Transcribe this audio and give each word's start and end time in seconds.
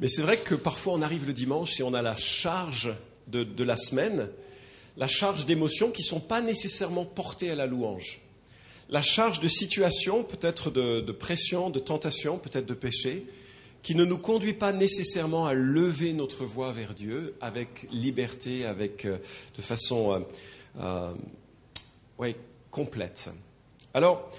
Mais 0.00 0.08
c'est 0.08 0.22
vrai 0.22 0.38
que 0.38 0.54
parfois 0.54 0.94
on 0.94 1.02
arrive 1.02 1.26
le 1.26 1.32
dimanche 1.32 1.78
et 1.78 1.82
on 1.82 1.94
a 1.94 2.02
la 2.02 2.16
charge 2.16 2.92
de, 3.28 3.44
de 3.44 3.64
la 3.64 3.76
semaine, 3.76 4.28
la 4.96 5.08
charge 5.08 5.46
d'émotions 5.46 5.90
qui 5.90 6.02
ne 6.02 6.06
sont 6.06 6.20
pas 6.20 6.40
nécessairement 6.40 7.04
portées 7.04 7.50
à 7.50 7.54
la 7.54 7.66
louange. 7.66 8.20
La 8.88 9.02
charge 9.02 9.40
de 9.40 9.48
situations, 9.48 10.24
peut-être 10.24 10.70
de, 10.70 11.00
de 11.00 11.12
pression, 11.12 11.70
de 11.70 11.78
tentation, 11.78 12.38
peut-être 12.38 12.66
de 12.66 12.74
péché, 12.74 13.24
qui 13.82 13.94
ne 13.94 14.04
nous 14.04 14.18
conduit 14.18 14.52
pas 14.52 14.72
nécessairement 14.72 15.46
à 15.46 15.54
lever 15.54 16.12
notre 16.12 16.44
voix 16.44 16.72
vers 16.72 16.94
Dieu 16.94 17.34
avec 17.40 17.86
liberté, 17.90 18.66
avec, 18.66 19.04
euh, 19.04 19.18
de 19.56 19.62
façon 19.62 20.12
euh, 20.12 20.20
euh, 20.80 21.12
ouais, 22.18 22.36
complète. 22.70 23.30
Alors, 23.94 24.30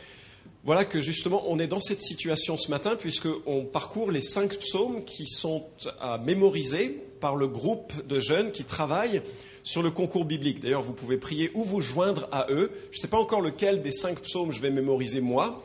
voilà 0.63 0.85
que 0.85 1.01
justement, 1.01 1.43
on 1.47 1.57
est 1.57 1.67
dans 1.67 1.79
cette 1.79 2.01
situation 2.01 2.55
ce 2.55 2.69
matin, 2.69 2.95
puisqu'on 2.95 3.65
parcourt 3.65 4.11
les 4.11 4.21
cinq 4.21 4.59
psaumes 4.59 5.03
qui 5.05 5.25
sont 5.25 5.65
à 5.99 6.19
mémoriser 6.19 7.01
par 7.19 7.35
le 7.35 7.47
groupe 7.47 7.93
de 8.07 8.19
jeunes 8.19 8.51
qui 8.51 8.63
travaillent 8.63 9.21
sur 9.63 9.81
le 9.81 9.91
concours 9.91 10.25
biblique. 10.25 10.59
D'ailleurs, 10.59 10.83
vous 10.83 10.93
pouvez 10.93 11.17
prier 11.17 11.51
ou 11.55 11.63
vous 11.63 11.81
joindre 11.81 12.27
à 12.31 12.47
eux. 12.51 12.71
Je 12.91 12.97
ne 12.97 13.01
sais 13.01 13.07
pas 13.07 13.19
encore 13.19 13.41
lequel 13.41 13.81
des 13.81 13.91
cinq 13.91 14.19
psaumes 14.21 14.51
je 14.51 14.61
vais 14.61 14.71
mémoriser 14.71 15.21
moi. 15.21 15.63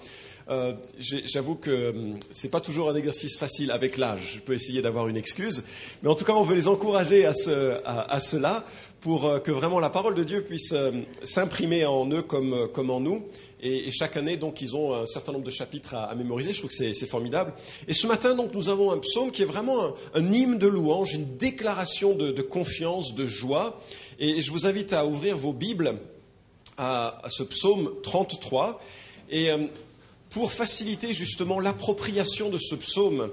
Euh, 0.48 0.74
J'avoue 0.98 1.56
que 1.56 1.90
hum, 1.90 2.18
ce 2.30 2.46
n'est 2.46 2.50
pas 2.50 2.60
toujours 2.60 2.88
un 2.90 2.94
exercice 2.94 3.38
facile 3.38 3.70
avec 3.70 3.96
l'âge. 3.96 4.34
Je 4.36 4.40
peux 4.40 4.54
essayer 4.54 4.82
d'avoir 4.82 5.08
une 5.08 5.16
excuse. 5.16 5.64
Mais 6.02 6.08
en 6.08 6.14
tout 6.14 6.24
cas, 6.24 6.34
on 6.34 6.42
veut 6.42 6.54
les 6.54 6.68
encourager 6.68 7.26
à, 7.26 7.34
ce, 7.34 7.80
à, 7.84 8.12
à 8.12 8.20
cela 8.20 8.64
pour 9.06 9.26
euh, 9.26 9.38
que 9.38 9.52
vraiment 9.52 9.78
la 9.78 9.88
parole 9.88 10.16
de 10.16 10.24
Dieu 10.24 10.42
puisse 10.42 10.72
euh, 10.72 10.90
s'imprimer 11.22 11.84
en 11.86 12.10
eux 12.10 12.22
comme, 12.22 12.52
euh, 12.52 12.88
en 12.88 12.98
nous. 13.00 13.24
Et, 13.60 13.90
chaque 13.92 14.16
année, 14.16 14.36
donc, 14.36 14.60
ils 14.60 14.76
ont 14.76 14.94
un 14.94 15.06
certain 15.06 15.30
nombre 15.32 15.44
de 15.44 15.50
chapitres 15.50 15.94
à, 15.94 16.14
mémoriser. 16.14 16.52
Je 16.52 16.58
trouve 16.58 16.70
que 16.70 16.92
c'est 16.92 17.06
formidable. 17.06 17.52
Et 17.88 17.94
ce 17.94 18.06
matin, 18.06 18.34
donc, 18.34 18.52
nous 18.52 18.68
avons 18.68 18.90
un 18.90 18.98
psaume 18.98 19.30
qui 19.30 19.42
est 19.42 19.46
vraiment 19.46 19.94
un, 20.14 20.32
hymne 20.32 20.58
de 20.58 20.66
louange, 20.66 21.14
une 21.14 21.36
déclaration 21.36 22.14
de, 22.14 22.42
confiance, 22.42 23.14
de 23.14 23.26
joie. 23.26 23.80
Et 24.18 24.40
je 24.40 24.50
vous 24.50 24.66
invite 24.66 24.92
à 24.92 25.06
ouvrir 25.06 25.36
vos 25.36 25.52
Bibles 25.52 25.94
à, 26.76 27.22
ce 27.28 27.44
psaume 27.44 27.92
33. 28.02 28.80
Et 29.30 29.50
euh, 29.50 29.58
pour 30.36 30.52
faciliter 30.52 31.14
justement 31.14 31.60
l'appropriation 31.60 32.50
de 32.50 32.58
ce 32.58 32.74
psaume 32.74 33.30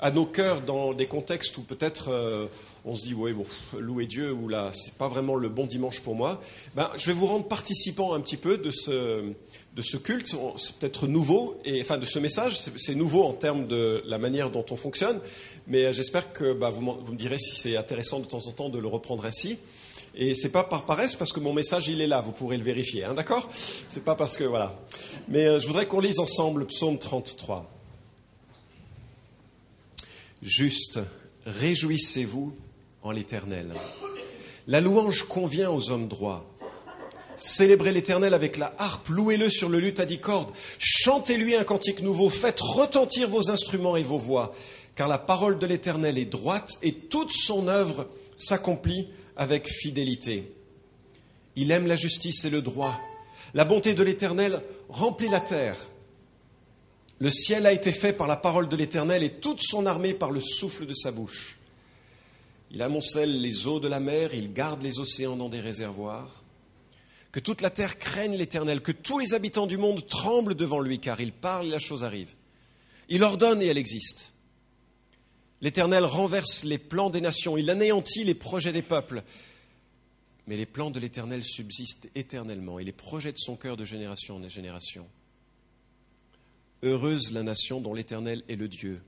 à 0.00 0.10
nos 0.10 0.24
cœurs 0.24 0.62
dans 0.62 0.94
des 0.94 1.04
contextes 1.04 1.58
où 1.58 1.60
peut-être 1.60 2.08
euh, 2.08 2.46
on 2.86 2.94
se 2.94 3.04
dit 3.04 3.12
oui 3.12 3.34
bon 3.34 3.44
louer 3.78 4.06
Dieu 4.06 4.32
ou 4.32 4.48
là 4.48 4.70
c'est 4.72 4.94
pas 4.94 5.08
vraiment 5.08 5.34
le 5.34 5.50
bon 5.50 5.66
dimanche 5.66 6.00
pour 6.00 6.14
moi, 6.14 6.40
ben, 6.74 6.90
je 6.96 7.04
vais 7.04 7.12
vous 7.12 7.26
rendre 7.26 7.46
participant 7.46 8.14
un 8.14 8.22
petit 8.22 8.38
peu 8.38 8.56
de 8.56 8.70
ce, 8.70 9.30
de 9.76 9.82
ce 9.82 9.98
culte. 9.98 10.34
C'est 10.56 10.76
peut-être 10.76 11.06
nouveau 11.06 11.60
et 11.66 11.82
enfin 11.82 11.98
de 11.98 12.06
ce 12.06 12.18
message, 12.18 12.56
c'est 12.56 12.94
nouveau 12.94 13.24
en 13.24 13.34
termes 13.34 13.66
de 13.66 14.02
la 14.06 14.16
manière 14.16 14.48
dont 14.48 14.64
on 14.70 14.76
fonctionne, 14.76 15.20
mais 15.66 15.92
j'espère 15.92 16.32
que 16.32 16.54
ben, 16.54 16.70
vous, 16.70 16.80
vous, 16.80 17.12
me 17.12 17.18
direz 17.18 17.36
si 17.36 17.56
c'est 17.56 17.76
intéressant 17.76 18.20
de 18.20 18.24
temps 18.24 18.46
en 18.46 18.52
temps 18.52 18.70
de 18.70 18.78
le 18.78 18.88
reprendre 18.88 19.26
ainsi. 19.26 19.58
Et 20.20 20.34
c'est 20.34 20.48
pas 20.48 20.64
par 20.64 20.84
paresse 20.84 21.14
parce 21.14 21.32
que 21.32 21.38
mon 21.38 21.52
message 21.52 21.86
il 21.86 22.00
est 22.00 22.08
là, 22.08 22.20
vous 22.20 22.32
pourrez 22.32 22.56
le 22.56 22.64
vérifier, 22.64 23.04
hein, 23.04 23.14
d'accord? 23.14 23.48
C'est 23.86 24.02
pas 24.02 24.16
parce 24.16 24.36
que 24.36 24.42
voilà. 24.42 24.76
Mais 25.28 25.46
euh, 25.46 25.60
je 25.60 25.68
voudrais 25.68 25.86
qu'on 25.86 26.00
lise 26.00 26.18
ensemble 26.18 26.66
Psaume 26.66 26.98
33. 26.98 27.70
Juste, 30.42 30.98
réjouissez-vous 31.46 32.52
en 33.04 33.12
l'Éternel. 33.12 33.72
La 34.66 34.80
louange 34.80 35.22
convient 35.22 35.70
aux 35.70 35.92
hommes 35.92 36.08
droits. 36.08 36.44
Célébrez 37.36 37.92
l'Éternel 37.92 38.34
avec 38.34 38.56
la 38.56 38.74
harpe, 38.76 39.08
louez-le 39.10 39.48
sur 39.48 39.68
le 39.68 39.78
luth 39.78 40.00
à 40.00 40.04
dix 40.04 40.18
cordes, 40.18 40.50
chantez-lui 40.80 41.54
un 41.54 41.62
cantique 41.62 42.02
nouveau, 42.02 42.28
faites 42.28 42.60
retentir 42.60 43.28
vos 43.28 43.50
instruments 43.50 43.94
et 43.94 44.02
vos 44.02 44.18
voix, 44.18 44.52
car 44.96 45.06
la 45.06 45.18
parole 45.18 45.60
de 45.60 45.66
l'Éternel 45.66 46.18
est 46.18 46.24
droite 46.24 46.72
et 46.82 46.92
toute 46.92 47.30
son 47.30 47.68
œuvre 47.68 48.08
s'accomplit 48.36 49.06
avec 49.38 49.68
fidélité. 49.68 50.52
Il 51.56 51.70
aime 51.70 51.86
la 51.86 51.96
justice 51.96 52.44
et 52.44 52.50
le 52.50 52.60
droit. 52.60 52.98
La 53.54 53.64
bonté 53.64 53.94
de 53.94 54.02
l'Éternel 54.02 54.62
remplit 54.88 55.28
la 55.28 55.40
terre. 55.40 55.78
Le 57.20 57.30
ciel 57.30 57.66
a 57.66 57.72
été 57.72 57.92
fait 57.92 58.12
par 58.12 58.26
la 58.26 58.36
parole 58.36 58.68
de 58.68 58.76
l'Éternel 58.76 59.22
et 59.22 59.32
toute 59.32 59.62
son 59.62 59.86
armée 59.86 60.12
par 60.12 60.30
le 60.30 60.40
souffle 60.40 60.86
de 60.86 60.94
sa 60.94 61.10
bouche. 61.10 61.58
Il 62.70 62.82
amoncelle 62.82 63.40
les 63.40 63.66
eaux 63.66 63.80
de 63.80 63.88
la 63.88 64.00
mer, 64.00 64.34
il 64.34 64.52
garde 64.52 64.82
les 64.82 64.98
océans 64.98 65.36
dans 65.36 65.48
des 65.48 65.60
réservoirs. 65.60 66.42
Que 67.32 67.40
toute 67.40 67.60
la 67.60 67.70
terre 67.70 67.98
craigne 67.98 68.36
l'Éternel, 68.36 68.82
que 68.82 68.92
tous 68.92 69.18
les 69.18 69.34
habitants 69.34 69.66
du 69.66 69.78
monde 69.78 70.06
tremblent 70.06 70.54
devant 70.54 70.80
lui, 70.80 70.98
car 70.98 71.20
il 71.20 71.32
parle 71.32 71.66
et 71.66 71.70
la 71.70 71.78
chose 71.78 72.04
arrive. 72.04 72.30
Il 73.08 73.22
ordonne 73.22 73.62
et 73.62 73.66
elle 73.66 73.78
existe. 73.78 74.32
L'Éternel 75.60 76.04
renverse 76.04 76.64
les 76.64 76.78
plans 76.78 77.10
des 77.10 77.20
nations, 77.20 77.56
il 77.56 77.68
anéantit 77.70 78.24
les 78.24 78.34
projets 78.34 78.72
des 78.72 78.82
peuples. 78.82 79.22
Mais 80.46 80.56
les 80.56 80.66
plans 80.66 80.90
de 80.90 81.00
l'Éternel 81.00 81.44
subsistent 81.44 82.08
éternellement 82.14 82.78
et 82.78 82.84
les 82.84 82.92
projets 82.92 83.32
de 83.32 83.38
son 83.38 83.56
cœur 83.56 83.76
de 83.76 83.84
génération 83.84 84.36
en 84.36 84.48
génération. 84.48 85.06
Heureuse 86.82 87.32
la 87.32 87.42
nation 87.42 87.80
dont 87.80 87.92
l'Éternel 87.92 88.44
est 88.48 88.56
le 88.56 88.68
Dieu. 88.68 89.02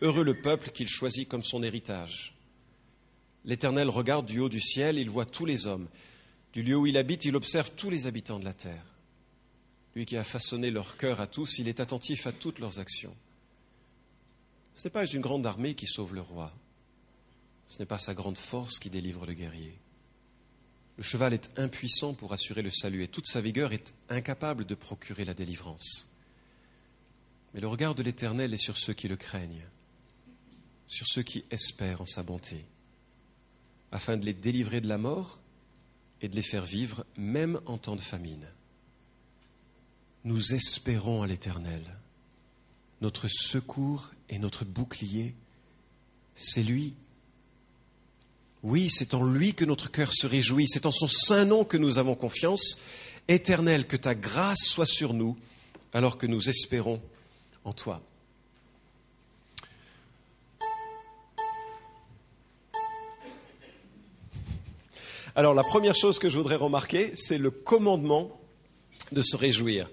Heureux 0.00 0.22
le 0.22 0.40
peuple 0.40 0.70
qu'il 0.70 0.88
choisit 0.88 1.28
comme 1.28 1.42
son 1.42 1.62
héritage. 1.62 2.34
L'Éternel 3.44 3.88
regarde 3.88 4.26
du 4.26 4.38
haut 4.38 4.48
du 4.48 4.60
ciel, 4.60 4.96
il 4.96 5.10
voit 5.10 5.24
tous 5.24 5.44
les 5.44 5.66
hommes. 5.66 5.88
Du 6.52 6.62
lieu 6.62 6.76
où 6.76 6.86
il 6.86 6.96
habite, 6.96 7.24
il 7.24 7.36
observe 7.36 7.72
tous 7.72 7.90
les 7.90 8.06
habitants 8.06 8.38
de 8.38 8.44
la 8.44 8.54
terre. 8.54 8.84
Lui 9.94 10.06
qui 10.06 10.16
a 10.16 10.24
façonné 10.24 10.70
leur 10.70 10.96
cœur 10.96 11.20
à 11.20 11.26
tous, 11.26 11.58
il 11.58 11.68
est 11.68 11.80
attentif 11.80 12.26
à 12.26 12.32
toutes 12.32 12.60
leurs 12.60 12.78
actions. 12.78 13.14
Ce 14.78 14.84
n'est 14.84 14.92
pas 14.92 15.06
une 15.06 15.20
grande 15.20 15.44
armée 15.44 15.74
qui 15.74 15.88
sauve 15.88 16.14
le 16.14 16.20
roi. 16.20 16.52
Ce 17.66 17.80
n'est 17.80 17.84
pas 17.84 17.98
sa 17.98 18.14
grande 18.14 18.38
force 18.38 18.78
qui 18.78 18.90
délivre 18.90 19.26
le 19.26 19.34
guerrier. 19.34 19.76
Le 20.96 21.02
cheval 21.02 21.34
est 21.34 21.50
impuissant 21.58 22.14
pour 22.14 22.32
assurer 22.32 22.62
le 22.62 22.70
salut 22.70 23.02
et 23.02 23.08
toute 23.08 23.26
sa 23.26 23.40
vigueur 23.40 23.72
est 23.72 23.92
incapable 24.08 24.66
de 24.66 24.76
procurer 24.76 25.24
la 25.24 25.34
délivrance. 25.34 26.08
Mais 27.52 27.60
le 27.60 27.66
regard 27.66 27.96
de 27.96 28.04
l'Éternel 28.04 28.54
est 28.54 28.62
sur 28.62 28.76
ceux 28.76 28.92
qui 28.92 29.08
le 29.08 29.16
craignent, 29.16 29.66
sur 30.86 31.08
ceux 31.08 31.24
qui 31.24 31.44
espèrent 31.50 32.02
en 32.02 32.06
sa 32.06 32.22
bonté, 32.22 32.64
afin 33.90 34.16
de 34.16 34.24
les 34.24 34.32
délivrer 34.32 34.80
de 34.80 34.86
la 34.86 34.98
mort 34.98 35.40
et 36.22 36.28
de 36.28 36.36
les 36.36 36.42
faire 36.42 36.64
vivre 36.64 37.04
même 37.16 37.60
en 37.66 37.78
temps 37.78 37.96
de 37.96 38.00
famine. 38.00 38.46
Nous 40.22 40.54
espérons 40.54 41.22
à 41.22 41.26
l'Éternel 41.26 41.82
notre 43.00 43.26
secours 43.28 44.12
et 44.30 44.38
notre 44.38 44.64
bouclier, 44.64 45.34
c'est 46.34 46.62
lui. 46.62 46.94
Oui, 48.62 48.90
c'est 48.90 49.14
en 49.14 49.24
lui 49.24 49.54
que 49.54 49.64
notre 49.64 49.90
cœur 49.90 50.12
se 50.12 50.26
réjouit, 50.26 50.66
c'est 50.68 50.86
en 50.86 50.92
son 50.92 51.08
saint 51.08 51.44
nom 51.44 51.64
que 51.64 51.76
nous 51.76 51.98
avons 51.98 52.14
confiance. 52.14 52.78
Éternel, 53.28 53.86
que 53.86 53.96
ta 53.96 54.14
grâce 54.14 54.64
soit 54.64 54.86
sur 54.86 55.14
nous, 55.14 55.36
alors 55.92 56.18
que 56.18 56.26
nous 56.26 56.48
espérons 56.48 57.00
en 57.64 57.72
toi. 57.72 58.02
Alors 65.38 65.54
la 65.54 65.62
première 65.62 65.94
chose 65.94 66.18
que 66.18 66.28
je 66.28 66.36
voudrais 66.36 66.56
remarquer, 66.56 67.12
c'est 67.14 67.38
le 67.38 67.52
commandement 67.52 68.40
de 69.12 69.22
se 69.22 69.36
réjouir. 69.36 69.88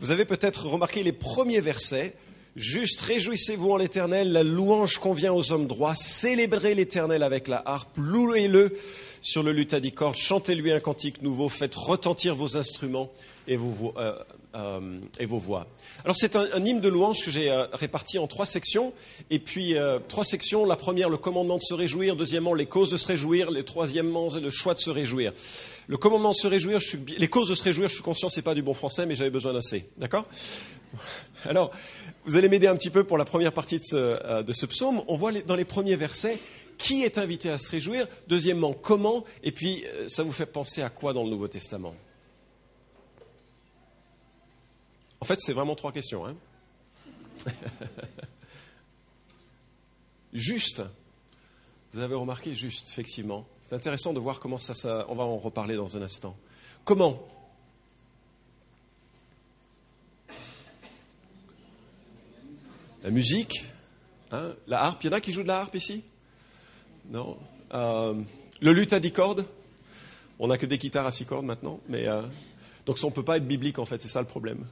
Vous 0.00 0.10
avez 0.10 0.26
peut-être 0.26 0.66
remarqué 0.66 1.02
les 1.02 1.12
premiers 1.12 1.62
versets 1.62 2.14
Juste 2.54 3.00
réjouissez-vous 3.00 3.70
en 3.70 3.76
l'Éternel, 3.78 4.30
la 4.30 4.42
louange 4.42 4.98
convient 4.98 5.32
aux 5.32 5.52
hommes 5.52 5.66
droits, 5.66 5.94
célébrez 5.94 6.74
l'Éternel 6.74 7.22
avec 7.22 7.48
la 7.48 7.62
harpe, 7.64 7.96
louez-le 7.96 8.76
sur 9.22 9.42
le 9.42 9.52
luth 9.52 9.72
à 9.72 9.80
dix 9.80 9.92
cordes, 9.92 10.16
chantez-lui 10.16 10.70
un 10.70 10.80
cantique 10.80 11.22
nouveau, 11.22 11.48
faites 11.48 11.74
retentir 11.74 12.34
vos 12.34 12.58
instruments 12.58 13.10
et 13.48 13.56
vos, 13.56 13.94
euh, 13.96 14.12
euh, 14.54 15.00
voix. 15.26 15.66
Alors 16.04 16.14
c'est 16.14 16.36
un, 16.36 16.62
hymne 16.62 16.82
de 16.82 16.90
louange 16.90 17.24
que 17.24 17.30
j'ai 17.30 17.50
euh, 17.50 17.64
réparti 17.72 18.18
en 18.18 18.26
trois 18.26 18.44
sections, 18.44 18.92
et 19.30 19.38
puis 19.38 19.74
trois 20.08 20.24
sections, 20.24 20.66
la 20.66 20.76
première 20.76 21.08
le 21.08 21.16
commandement 21.16 21.56
de 21.56 21.62
se 21.62 21.72
réjouir, 21.72 22.16
deuxièmement 22.16 22.52
les 22.52 22.66
causes 22.66 22.90
de 22.90 22.98
se 22.98 23.06
réjouir, 23.06 23.50
le 23.50 23.62
troisièmement 23.62 24.28
le 24.28 24.50
choix 24.50 24.74
de 24.74 24.78
se 24.78 24.90
réjouir. 24.90 25.32
Le 25.88 25.96
commandement 25.96 26.30
de 26.30 26.36
se 26.36 26.46
réjouir, 26.46 26.78
les 27.18 27.28
causes 27.28 27.48
de 27.48 27.54
se 27.54 27.62
réjouir, 27.62 27.88
je 27.88 27.94
suis 27.94 28.02
conscient, 28.02 28.28
c'est 28.28 28.42
pas 28.42 28.54
du 28.54 28.62
bon 28.62 28.74
français, 28.74 29.06
mais 29.06 29.14
j'avais 29.14 29.30
besoin 29.30 29.52
d'un 29.52 29.60
C, 29.60 29.88
d'accord? 29.96 30.26
Alors, 31.44 31.72
vous 32.24 32.36
allez 32.36 32.48
m'aider 32.48 32.68
un 32.68 32.76
petit 32.76 32.90
peu 32.90 33.04
pour 33.04 33.18
la 33.18 33.24
première 33.24 33.52
partie 33.52 33.78
de 33.78 33.84
ce, 33.84 33.96
euh, 33.96 34.66
psaume. 34.68 35.02
On 35.08 35.16
voit 35.16 35.32
dans 35.32 35.56
les 35.56 35.64
premiers 35.64 35.96
versets 35.96 36.38
qui 36.78 37.02
est 37.02 37.18
invité 37.18 37.50
à 37.50 37.58
se 37.58 37.68
réjouir, 37.68 38.06
deuxièmement 38.28 38.72
comment, 38.72 39.24
et 39.42 39.52
puis 39.52 39.84
euh, 39.86 40.08
ça 40.08 40.22
vous 40.22 40.32
fait 40.32 40.46
penser 40.46 40.82
à 40.82 40.90
quoi 40.90 41.12
dans 41.12 41.24
le 41.24 41.30
Nouveau 41.30 41.48
Testament? 41.48 41.94
En 45.20 45.24
fait, 45.24 45.40
c'est 45.40 45.52
vraiment 45.52 45.76
trois 45.76 45.92
questions. 45.92 46.26
Hein 46.26 46.34
juste, 50.32 50.82
vous 51.92 52.00
avez 52.00 52.14
remarqué 52.14 52.54
juste, 52.54 52.88
effectivement. 52.88 53.46
C'est 53.72 53.76
intéressant 53.76 54.12
de 54.12 54.20
voir 54.20 54.38
comment 54.38 54.58
ça, 54.58 54.74
ça, 54.74 55.06
on 55.08 55.14
va 55.14 55.24
en 55.24 55.38
reparler 55.38 55.76
dans 55.76 55.96
un 55.96 56.02
instant. 56.02 56.36
Comment 56.84 57.26
La 63.02 63.08
musique, 63.08 63.64
Hein? 64.30 64.52
La 64.66 64.82
harpe, 64.82 65.02
il 65.02 65.06
y 65.06 65.08
en 65.08 65.16
a 65.16 65.22
qui 65.22 65.32
jouent 65.32 65.42
de 65.42 65.48
la 65.48 65.60
harpe 65.60 65.74
ici? 65.74 66.02
Non 67.08 67.38
euh, 67.72 68.12
Le 68.60 68.72
luth 68.74 68.92
à 68.92 69.00
10 69.00 69.10
cordes 69.12 69.46
On 70.38 70.48
n'a 70.48 70.58
que 70.58 70.66
des 70.66 70.76
guitares 70.76 71.06
à 71.06 71.10
6 71.10 71.24
cordes 71.24 71.46
maintenant, 71.46 71.80
mais 71.88 72.06
euh, 72.06 72.20
donc 72.84 72.98
on 73.02 73.06
ne 73.06 73.12
peut 73.12 73.24
pas 73.24 73.38
être 73.38 73.48
biblique 73.48 73.78
en 73.78 73.86
fait, 73.86 74.02
c'est 74.02 74.08
ça 74.08 74.20
le 74.20 74.26
problème. 74.26 74.66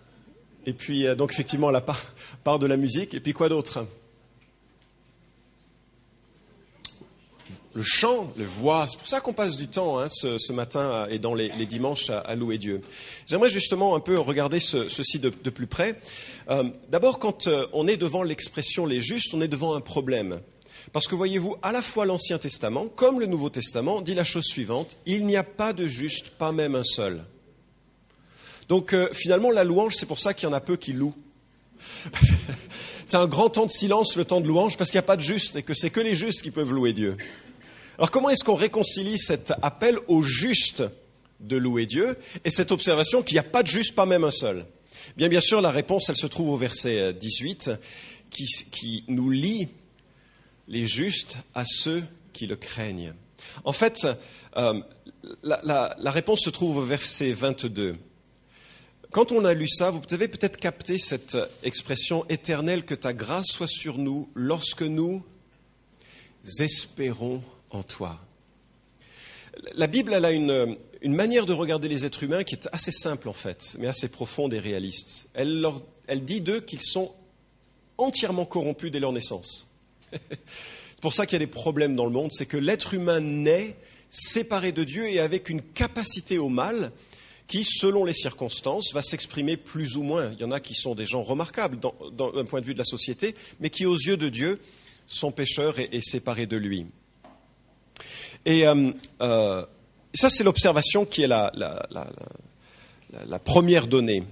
Et 0.67 0.75
puis, 0.75 1.07
euh, 1.07 1.15
donc 1.15 1.33
effectivement, 1.33 1.71
la 1.71 1.81
part 1.81 2.59
de 2.59 2.67
la 2.67 2.77
musique, 2.77 3.15
et 3.15 3.21
puis 3.21 3.33
quoi 3.33 3.49
d'autre? 3.49 3.87
Le 7.75 7.83
chant, 7.83 8.33
le 8.37 8.45
voix. 8.45 8.87
C'est 8.89 8.99
pour 8.99 9.07
ça 9.07 9.21
qu'on 9.21 9.33
passe 9.33 9.57
du 9.57 9.69
temps 9.69 9.99
hein, 9.99 10.09
ce, 10.09 10.53
matin 10.53 11.07
et 11.09 11.19
dans 11.19 11.35
les, 11.35 11.67
dimanches 11.67 12.11
à, 12.11 12.35
louer 12.35 12.59
Dieu. 12.59 12.81
J'aimerais 13.27 13.51
justement 13.51 13.95
un 13.95 14.01
peu 14.01 14.19
regarder 14.19 14.61
ceci 14.61 15.19
de, 15.19 15.31
plus 15.51 15.67
près. 15.67 16.01
Euh, 16.49 16.65
d'abord, 16.89 17.19
quand 17.19 17.47
euh, 17.47 17.67
on 17.73 17.87
est 17.87 17.97
devant 17.97 18.23
l'expression 18.23 18.87
les 18.87 19.01
justes, 19.01 19.35
on 19.35 19.41
est 19.41 19.49
devant 19.49 19.75
un 19.75 19.81
problème. 19.81 20.41
Parce 20.93 21.07
que 21.07 21.15
voyez-vous, 21.15 21.57
à 21.63 21.73
la 21.73 21.83
fois 21.83 22.07
l'Ancien 22.07 22.39
Testament 22.39 22.87
comme 22.89 23.21
le 23.21 23.27
Nouveau 23.27 23.51
Testament 23.51 24.01
dit 24.01 24.15
la 24.15 24.25
chose 24.25 24.45
suivante, 24.45 24.97
il 25.07 25.27
n'y 25.27 25.37
a 25.37 25.45
pas 25.45 25.73
de 25.73 25.87
juste, 25.87 26.31
pas 26.31 26.53
même 26.53 26.75
un 26.75 26.85
seul. 26.85 27.25
Donc 28.69 28.93
euh, 28.93 29.09
finalement, 29.13 29.51
la 29.51 29.65
louange, 29.65 29.95
c'est 29.95 30.07
pour 30.07 30.19
ça 30.19 30.35
qu'il 30.35 30.49
y 30.49 30.51
en 30.51 30.55
a 30.55 30.61
peu 30.61 30.77
qui 30.77 30.93
louent. 30.93 31.15
c'est 33.07 33.17
un 33.17 33.27
grand 33.27 33.51
temps 33.51 33.67
de 33.67 33.71
silence, 33.71 34.17
le 34.17 34.25
temps 34.25 34.41
de 34.41 34.47
louange, 34.47 34.77
parce 34.77 34.91
qu'il 34.91 34.99
n'y 34.99 35.05
a 35.05 35.07
pas 35.07 35.17
de 35.17 35.23
juste 35.23 35.57
et 35.57 35.63
que 35.63 35.75
c'est 35.75 35.91
que 35.91 36.01
les 36.01 36.15
justes 36.15 36.43
qui 36.43 36.51
peuvent 36.51 36.73
louer 36.73 36.93
Dieu. 36.93 37.17
Alors 38.01 38.11
comment 38.11 38.31
est-ce 38.31 38.45
qu'on 38.45 38.55
réconcilie 38.55 39.19
cet 39.19 39.53
appel 39.61 39.99
au 40.09 40.23
juste 40.23 40.83
de 41.39 41.57
louer 41.57 41.85
Dieu 41.85 42.17
et 42.47 42.51
cette 42.51 42.73
observation 42.73 43.23
qu'il 43.23 43.35
n'y 43.35 43.41
a 43.41 43.43
pas 43.43 43.63
de 43.63 43.69
juste, 43.69 43.95
pas 43.95 44.07
même 44.07 44.25
un 44.25 44.31
seul? 44.31 44.65
Bien 45.19 45.41
sûr, 45.43 45.61
la 45.61 45.71
réponse, 45.71 46.09
elle 46.09 46.17
se 46.17 46.27
trouve 46.27 46.49
au 46.49 46.57
verset 46.57 47.13
18 47.13 47.73
qui, 48.31 48.47
qui 48.73 49.05
nous 49.09 49.29
lie 49.29 49.69
les 50.67 50.87
justes 50.87 51.37
à 51.55 51.67
ceux 51.67 52.03
qui 52.33 52.47
le 52.47 52.57
craignent. 52.57 53.13
En 53.65 53.73
fait, 53.73 54.07
euh, 54.57 54.81
la, 55.43 55.95
la, 55.99 56.11
réponse 56.11 56.41
se 56.41 56.49
trouve 56.49 56.79
au 56.79 56.83
verset 56.83 57.35
22. 57.35 57.97
Quand 59.11 59.31
on 59.31 59.45
a 59.45 59.53
lu 59.53 59.69
ça, 59.69 59.91
vous 59.91 60.01
avez 60.11 60.29
peut-être 60.29 60.57
capté 60.57 60.99
cette 60.99 61.37
expression 61.63 62.27
éternelle 62.31 62.87
que 62.87 62.95
ta 62.95 63.13
grâce 63.13 63.49
soit 63.49 63.69
sur 63.69 63.99
nous 63.99 64.31
lorsque 64.35 64.85
nous 64.85 65.23
espérons 66.61 67.43
en 67.71 67.83
toi. 67.83 68.21
La 69.75 69.87
Bible, 69.87 70.15
a 70.15 70.31
une, 70.31 70.77
manière 71.03 71.47
de 71.47 71.53
regarder 71.53 71.89
les 71.89 72.05
êtres 72.05 72.23
humains 72.23 72.45
qui 72.45 72.55
est 72.55 72.69
assez 72.73 72.93
simple 72.93 73.29
en 73.29 73.33
fait, 73.33 73.77
mais 73.79 73.89
assez 73.89 74.09
profonde 74.09 74.55
et 74.55 74.59
réaliste. 74.59 75.29
Elle 75.35 76.25
dit 76.25 76.41
d'eux 76.41 76.61
qu'ils 76.61 76.83
sont 76.83 77.15
entièrement 77.99 78.45
corrompus 78.45 78.91
dès 78.91 79.01
leur 79.01 79.13
naissance. 79.13 79.69
c'est 80.13 81.01
pour 81.03 81.13
ça 81.13 81.27
qu'il 81.27 81.35
y 81.35 81.43
a 81.43 81.47
des 81.47 81.51
problèmes 81.51 81.97
dans 81.97 82.07
le 82.07 82.13
monde, 82.13 82.31
c'est 82.33 82.47
que 82.47 82.57
l'être 82.57 82.95
humain 82.95 83.21
naît 83.21 83.77
séparé 84.09 84.73
de 84.73 84.85
Dieu 84.85 85.09
et 85.09 85.21
avec 85.21 85.51
une 85.51 85.63
capacité 85.63 86.39
au 86.39 86.49
mal 86.49 86.91
qui, 87.47 87.65
selon 87.65 88.05
les 88.05 88.13
circonstances, 88.13 88.93
va 88.93 89.03
s'exprimer 89.03 89.57
plus 89.57 89.97
ou 89.97 90.03
moins. 90.03 90.33
Il 90.33 90.41
y 90.41 90.45
en 90.45 90.53
a 90.53 90.61
qui 90.61 90.75
sont 90.75 90.95
des 90.95 91.07
gens 91.07 91.23
remarquables 91.23 91.79
d'un 91.81 92.45
point 92.45 92.61
de 92.61 92.67
vue 92.67 92.75
de 92.75 92.79
la 92.79 92.85
société, 92.85 93.35
mais 93.59 93.71
qui, 93.71 93.87
aux 93.87 93.97
yeux 93.97 94.17
de 94.17 94.29
Dieu, 94.29 94.61
sont 95.07 95.33
pécheurs 95.33 95.81
et 95.81 96.01
séparés 96.01 96.47
de 96.47 96.57
lui. 96.57 96.87
Et 98.47 98.67
euh, 98.67 98.93
euh, 99.21 99.65
ça, 100.15 100.31
c'est 100.31 100.45
l'observation 100.45 101.05
qui 101.05 101.23
est 101.23 101.29
la, 101.29 101.51
première 103.45 103.87
donnée. 103.87 104.23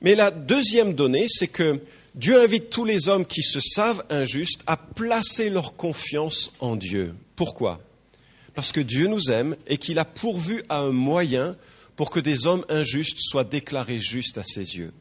Mais 0.00 0.14
la 0.14 0.30
deuxième 0.30 0.94
donnée, 0.94 1.26
c'est 1.28 1.48
que 1.48 1.80
Dieu 2.14 2.40
invite 2.40 2.70
tous 2.70 2.84
les 2.84 3.08
hommes 3.08 3.26
qui 3.26 3.42
se 3.42 3.60
savent 3.60 4.04
injustes 4.10 4.62
à 4.66 4.76
placer 4.76 5.50
leur 5.50 5.76
confiance 5.76 6.52
en 6.60 6.76
Dieu. 6.76 7.14
Pourquoi? 7.34 7.80
Parce 8.54 8.72
que 8.72 8.80
Dieu 8.80 9.06
nous 9.06 9.30
aime 9.30 9.56
et 9.66 9.76
qu'il 9.76 9.98
a 9.98 10.04
pourvu 10.04 10.62
à 10.68 10.78
un 10.78 10.92
moyen 10.92 11.56
pour 11.94 12.10
que 12.10 12.20
des 12.20 12.46
hommes 12.46 12.64
injustes 12.68 13.18
soient 13.18 13.44
déclarés 13.44 14.00
justes 14.00 14.38
à 14.38 14.44
ses 14.44 14.76
yeux. 14.76 14.92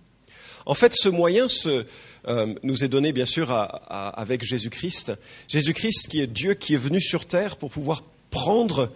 En 0.65 0.73
fait, 0.73 0.93
ce 0.95 1.09
moyen 1.09 1.45
euh, 1.67 2.55
nous 2.63 2.83
est 2.83 2.87
donné, 2.87 3.13
bien 3.13 3.25
sûr, 3.25 3.51
avec 3.51 4.43
Jésus-Christ. 4.43 5.13
Jésus-Christ 5.47 6.07
qui 6.09 6.21
est 6.21 6.27
Dieu 6.27 6.55
qui 6.55 6.73
est 6.73 6.77
venu 6.77 6.99
sur 6.99 7.25
terre 7.25 7.55
pour 7.57 7.69
pouvoir 7.69 8.03
prendre 8.35 8.91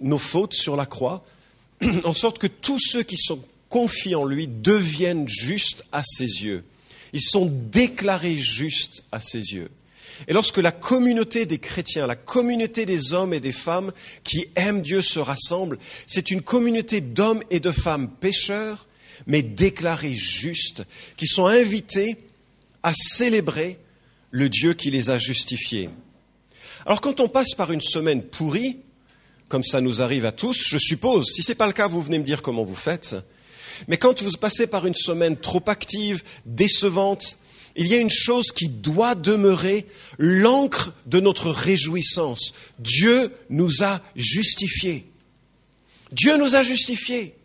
nos 0.00 0.16
fautes 0.16 0.54
sur 0.54 0.74
la 0.74 0.86
croix, 0.86 1.22
en 2.04 2.14
sorte 2.14 2.38
que 2.38 2.46
tous 2.46 2.78
ceux 2.80 3.02
qui 3.02 3.18
sont 3.18 3.44
confiés 3.68 4.14
en 4.14 4.24
lui 4.24 4.48
deviennent 4.48 5.28
justes 5.28 5.84
à 5.92 6.02
ses 6.02 6.44
yeux. 6.44 6.64
Ils 7.12 7.20
sont 7.20 7.46
déclarés 7.46 8.38
justes 8.38 9.04
à 9.12 9.20
ses 9.20 9.52
yeux. 9.52 9.68
Et 10.28 10.32
lorsque 10.32 10.56
la 10.56 10.72
communauté 10.72 11.44
des 11.44 11.58
chrétiens, 11.58 12.06
la 12.06 12.16
communauté 12.16 12.86
des 12.86 13.12
hommes 13.12 13.34
et 13.34 13.40
des 13.40 13.52
femmes 13.52 13.92
qui 14.24 14.46
aiment 14.56 14.80
Dieu 14.80 15.02
se 15.02 15.18
rassemble, 15.18 15.78
c'est 16.06 16.30
une 16.30 16.40
communauté 16.40 17.02
d'hommes 17.02 17.42
et 17.50 17.60
de 17.60 17.70
femmes 17.70 18.08
pécheurs, 18.08 18.86
mais 19.26 19.42
déclarés 19.42 20.16
justes, 20.16 20.84
qui 21.18 21.26
sont 21.26 21.46
invités 21.46 22.16
à 22.82 22.94
célébrer 22.94 23.78
le 24.30 24.48
Dieu 24.48 24.72
qui 24.72 24.90
les 24.90 25.10
a 25.10 25.18
justifiés. 25.18 25.90
Alors 26.90 27.00
quand 27.00 27.20
on 27.20 27.28
passe 27.28 27.54
par 27.54 27.70
une 27.70 27.80
semaine 27.80 28.20
pourrie, 28.20 28.78
comme 29.46 29.62
ça 29.62 29.80
nous 29.80 30.02
arrive 30.02 30.24
à 30.24 30.32
tous, 30.32 30.64
je 30.66 30.76
suppose, 30.76 31.26
si 31.32 31.44
ce 31.44 31.52
n'est 31.52 31.54
pas 31.54 31.68
le 31.68 31.72
cas, 31.72 31.86
vous 31.86 32.02
venez 32.02 32.18
me 32.18 32.24
dire 32.24 32.42
comment 32.42 32.64
vous 32.64 32.74
faites, 32.74 33.14
mais 33.86 33.96
quand 33.96 34.20
vous 34.20 34.32
passez 34.32 34.66
par 34.66 34.88
une 34.88 34.96
semaine 34.96 35.36
trop 35.36 35.62
active, 35.68 36.24
décevante, 36.46 37.38
il 37.76 37.86
y 37.86 37.94
a 37.94 38.00
une 38.00 38.10
chose 38.10 38.50
qui 38.50 38.68
doit 38.68 39.14
demeurer 39.14 39.86
l'encre 40.18 40.92
de 41.06 41.20
notre 41.20 41.50
réjouissance. 41.50 42.54
Dieu 42.80 43.32
nous 43.50 43.84
a 43.84 44.00
justifiés. 44.16 45.06
Dieu 46.10 46.38
nous 46.38 46.56
a 46.56 46.64
justifiés. 46.64 47.36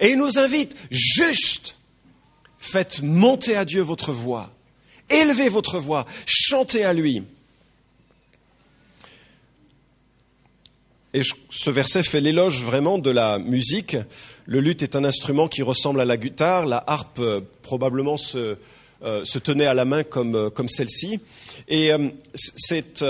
Et 0.00 0.12
il 0.12 0.16
nous 0.16 0.38
invite 0.38 0.74
juste, 0.90 1.76
faites 2.58 3.02
monter 3.02 3.56
à 3.56 3.66
Dieu 3.66 3.82
votre 3.82 4.14
voix, 4.14 4.54
élevez 5.10 5.50
votre 5.50 5.78
voix, 5.78 6.06
chantez 6.24 6.82
à 6.82 6.94
lui. 6.94 7.24
Et 11.16 11.22
ce 11.48 11.70
verset 11.70 12.02
fait 12.02 12.20
l'éloge 12.20 12.62
vraiment 12.62 12.98
de 12.98 13.08
la 13.08 13.38
musique. 13.38 13.96
Le 14.44 14.60
luth 14.60 14.82
est 14.82 14.96
un 14.96 15.04
instrument 15.04 15.48
qui 15.48 15.62
ressemble 15.62 16.02
à 16.02 16.04
la 16.04 16.18
guitare. 16.18 16.66
La 16.66 16.84
harpe 16.86 17.20
euh, 17.20 17.40
probablement 17.62 18.18
se, 18.18 18.58
euh, 19.02 19.24
se, 19.24 19.38
tenait 19.38 19.64
à 19.64 19.72
la 19.72 19.86
main 19.86 20.04
comme, 20.04 20.34
euh, 20.34 20.50
comme 20.50 20.68
celle-ci. 20.68 21.18
Et 21.68 21.90
c'est 22.34 23.02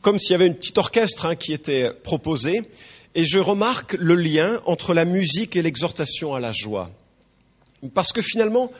comme 0.00 0.18
s'il 0.18 0.32
y 0.32 0.34
avait 0.34 0.48
une 0.48 0.56
petite 0.56 0.76
orchestre 0.76 1.26
hein, 1.26 1.36
qui 1.36 1.52
était 1.52 1.92
proposé. 2.02 2.62
Et 3.14 3.24
je 3.24 3.38
remarque 3.38 3.92
le 3.92 4.16
lien 4.16 4.60
entre 4.66 4.92
la 4.92 5.04
musique 5.04 5.54
et 5.54 5.62
l'exhortation 5.62 6.34
à 6.34 6.40
la 6.40 6.50
joie. 6.50 6.90
Parce 7.94 8.12
que 8.12 8.22
finalement, 8.22 8.72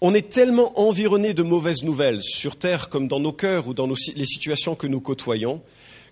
on 0.00 0.14
est 0.14 0.30
tellement 0.30 0.80
environné 0.80 1.34
de 1.34 1.42
mauvaises 1.42 1.82
nouvelles 1.82 2.22
sur 2.22 2.56
Terre 2.56 2.88
comme 2.88 3.08
dans 3.08 3.20
nos 3.20 3.32
cœurs 3.32 3.68
ou 3.68 3.74
dans 3.74 3.86
les 3.86 4.26
situations 4.26 4.74
que 4.74 4.86
nous 4.86 5.02
côtoyons 5.02 5.60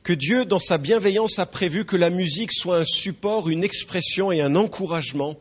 que 0.07 0.13
Dieu, 0.13 0.45
dans 0.45 0.61
sa 0.61 0.79
bienveillance, 0.79 1.41
a 1.41 1.47
prévu 1.47 1.85
que 1.85 1.97
la 1.97 2.11
musique 2.11 2.53
soit 2.53 2.79
un 2.79 2.85
support, 2.85 3.49
une 3.49 3.65
expression 3.65 4.31
et 4.31 4.41
un 4.41 4.55
encouragement 4.55 5.37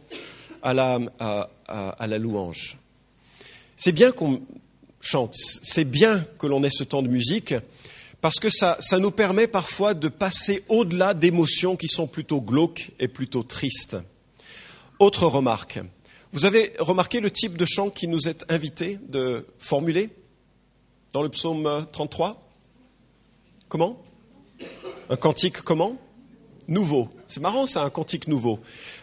à 0.63 0.73
la, 0.73 2.17
louange. 2.17 2.79
C'est 3.77 3.91
bien 3.91 4.11
qu'on 4.11 4.41
chante, 5.01 5.35
c'est 5.35 5.83
bien 5.83 6.25
que 6.39 6.47
l'on 6.47 6.63
ait 6.63 6.71
ce 6.71 6.83
temps 6.83 7.03
de 7.03 7.07
musique, 7.07 7.53
parce 8.21 8.39
que 8.39 8.49
ça, 8.49 8.75
ça 8.79 8.97
nous 8.97 9.11
permet 9.11 9.45
parfois 9.45 9.93
de 9.93 10.07
passer 10.07 10.63
au-delà 10.67 11.13
d'émotions 11.13 11.75
qui 11.75 11.87
sont 11.87 12.07
plutôt 12.07 12.41
glauques 12.41 12.89
et 12.99 13.07
plutôt 13.07 13.43
tristes. 13.43 13.97
Autre 14.97 15.27
remarque, 15.27 15.79
vous 16.31 16.45
avez 16.45 16.73
remarqué 16.79 17.19
le 17.19 17.29
type 17.29 17.55
de 17.55 17.67
chant 17.67 17.91
qui 17.91 18.07
nous 18.07 18.27
est 18.27 18.43
invité 18.49 18.97
de 19.09 19.45
formuler 19.59 20.09
dans 21.13 21.21
le 21.21 21.29
psaume 21.29 21.85
33 21.91 22.41
Comment? 23.69 24.01
Un 25.09 25.15
cantique 25.15 25.61
comment 25.61 25.97
Nouveau. 26.67 27.09
C'est 27.27 27.41
marrant, 27.41 27.67
c'est 27.67 27.77
un 27.77 27.89
cantique 27.91 28.27
nouveau. 28.27 28.59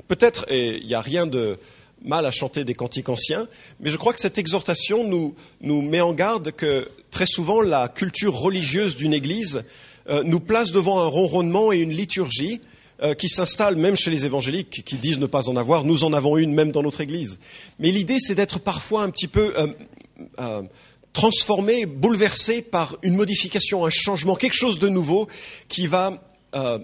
Peut-être, 0.08 0.46
et 0.48 0.78
il 0.78 0.86
n'y 0.86 0.94
a 0.94 1.00
rien 1.00 1.28
de 1.28 1.58
mal 2.04 2.26
à 2.26 2.32
chanter 2.32 2.64
des 2.64 2.74
cantiques 2.74 3.08
anciens, 3.08 3.46
mais 3.78 3.90
je 3.90 3.96
crois 3.96 4.12
que 4.12 4.20
cette 4.20 4.36
exhortation 4.36 5.04
nous, 5.04 5.34
met 5.60 6.00
en 6.00 6.12
garde 6.12 6.50
que 6.50 6.88
très 7.12 7.26
souvent 7.26 7.60
la 7.60 7.88
culture 7.88 8.34
religieuse 8.34 8.96
d'une 8.96 9.14
Église 9.14 9.62
euh, 10.08 10.24
nous 10.24 10.40
place 10.40 10.72
devant 10.72 11.00
un 11.00 11.06
ronronnement 11.06 11.72
et 11.72 11.78
une 11.78 11.92
liturgie 11.92 12.60
euh, 13.04 13.14
qui 13.14 13.28
s'installe 13.28 13.76
même 13.76 13.94
chez 13.94 14.10
les 14.10 14.26
évangéliques 14.26 14.82
qui 14.84 14.96
disent 14.96 15.20
ne 15.20 15.26
pas 15.26 15.48
en 15.48 15.54
avoir. 15.54 15.84
Nous 15.84 16.02
en 16.02 16.12
avons 16.12 16.36
une 16.36 16.52
même 16.52 16.72
dans 16.72 16.82
notre 16.82 17.00
Église. 17.00 17.38
Mais 17.78 17.92
l'idée, 17.92 18.16
c'est 18.18 18.34
d'être 18.34 18.58
parfois 18.58 19.02
un 19.02 19.10
petit 19.10 19.28
peu 19.28 19.54
euh, 20.40 20.62
transformé, 21.12 21.86
bouleversé 21.86 22.62
par 22.62 22.96
une 23.02 23.14
modification, 23.14 23.84
un 23.84 23.90
changement, 23.90 24.34
quelque 24.34 24.56
chose 24.56 24.78
de 24.78 24.88
nouveau 24.88 25.28
qui 25.68 25.86
va 25.86 26.22
euh, 26.54 26.78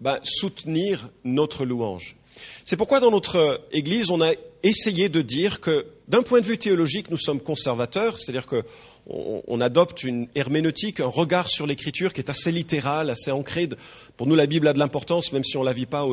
ben, 0.00 0.18
soutenir 0.22 1.08
notre 1.24 1.64
louange. 1.64 2.16
C'est 2.64 2.76
pourquoi 2.76 3.00
dans 3.00 3.10
notre 3.10 3.60
Église, 3.72 4.10
on 4.10 4.20
a 4.20 4.32
essayé 4.62 5.08
de 5.08 5.22
dire 5.22 5.60
que 5.60 5.86
d'un 6.08 6.22
point 6.22 6.40
de 6.40 6.46
vue 6.46 6.58
théologique, 6.58 7.10
nous 7.10 7.16
sommes 7.16 7.40
conservateurs, 7.40 8.18
c'est-à-dire 8.18 8.46
qu'on 8.46 9.60
adopte 9.60 10.04
une 10.04 10.28
herméneutique, 10.34 11.00
un 11.00 11.06
regard 11.06 11.48
sur 11.48 11.66
l'écriture 11.66 12.12
qui 12.12 12.20
est 12.20 12.30
assez 12.30 12.52
littéral, 12.52 13.10
assez 13.10 13.30
ancré. 13.30 13.68
Pour 14.16 14.26
nous, 14.26 14.34
la 14.34 14.46
Bible 14.46 14.68
a 14.68 14.72
de 14.72 14.78
l'importance, 14.78 15.32
même 15.32 15.44
si 15.44 15.56
on 15.56 15.60
ne 15.60 15.66
la 15.66 15.72
vit 15.72 15.86
pas 15.86 16.04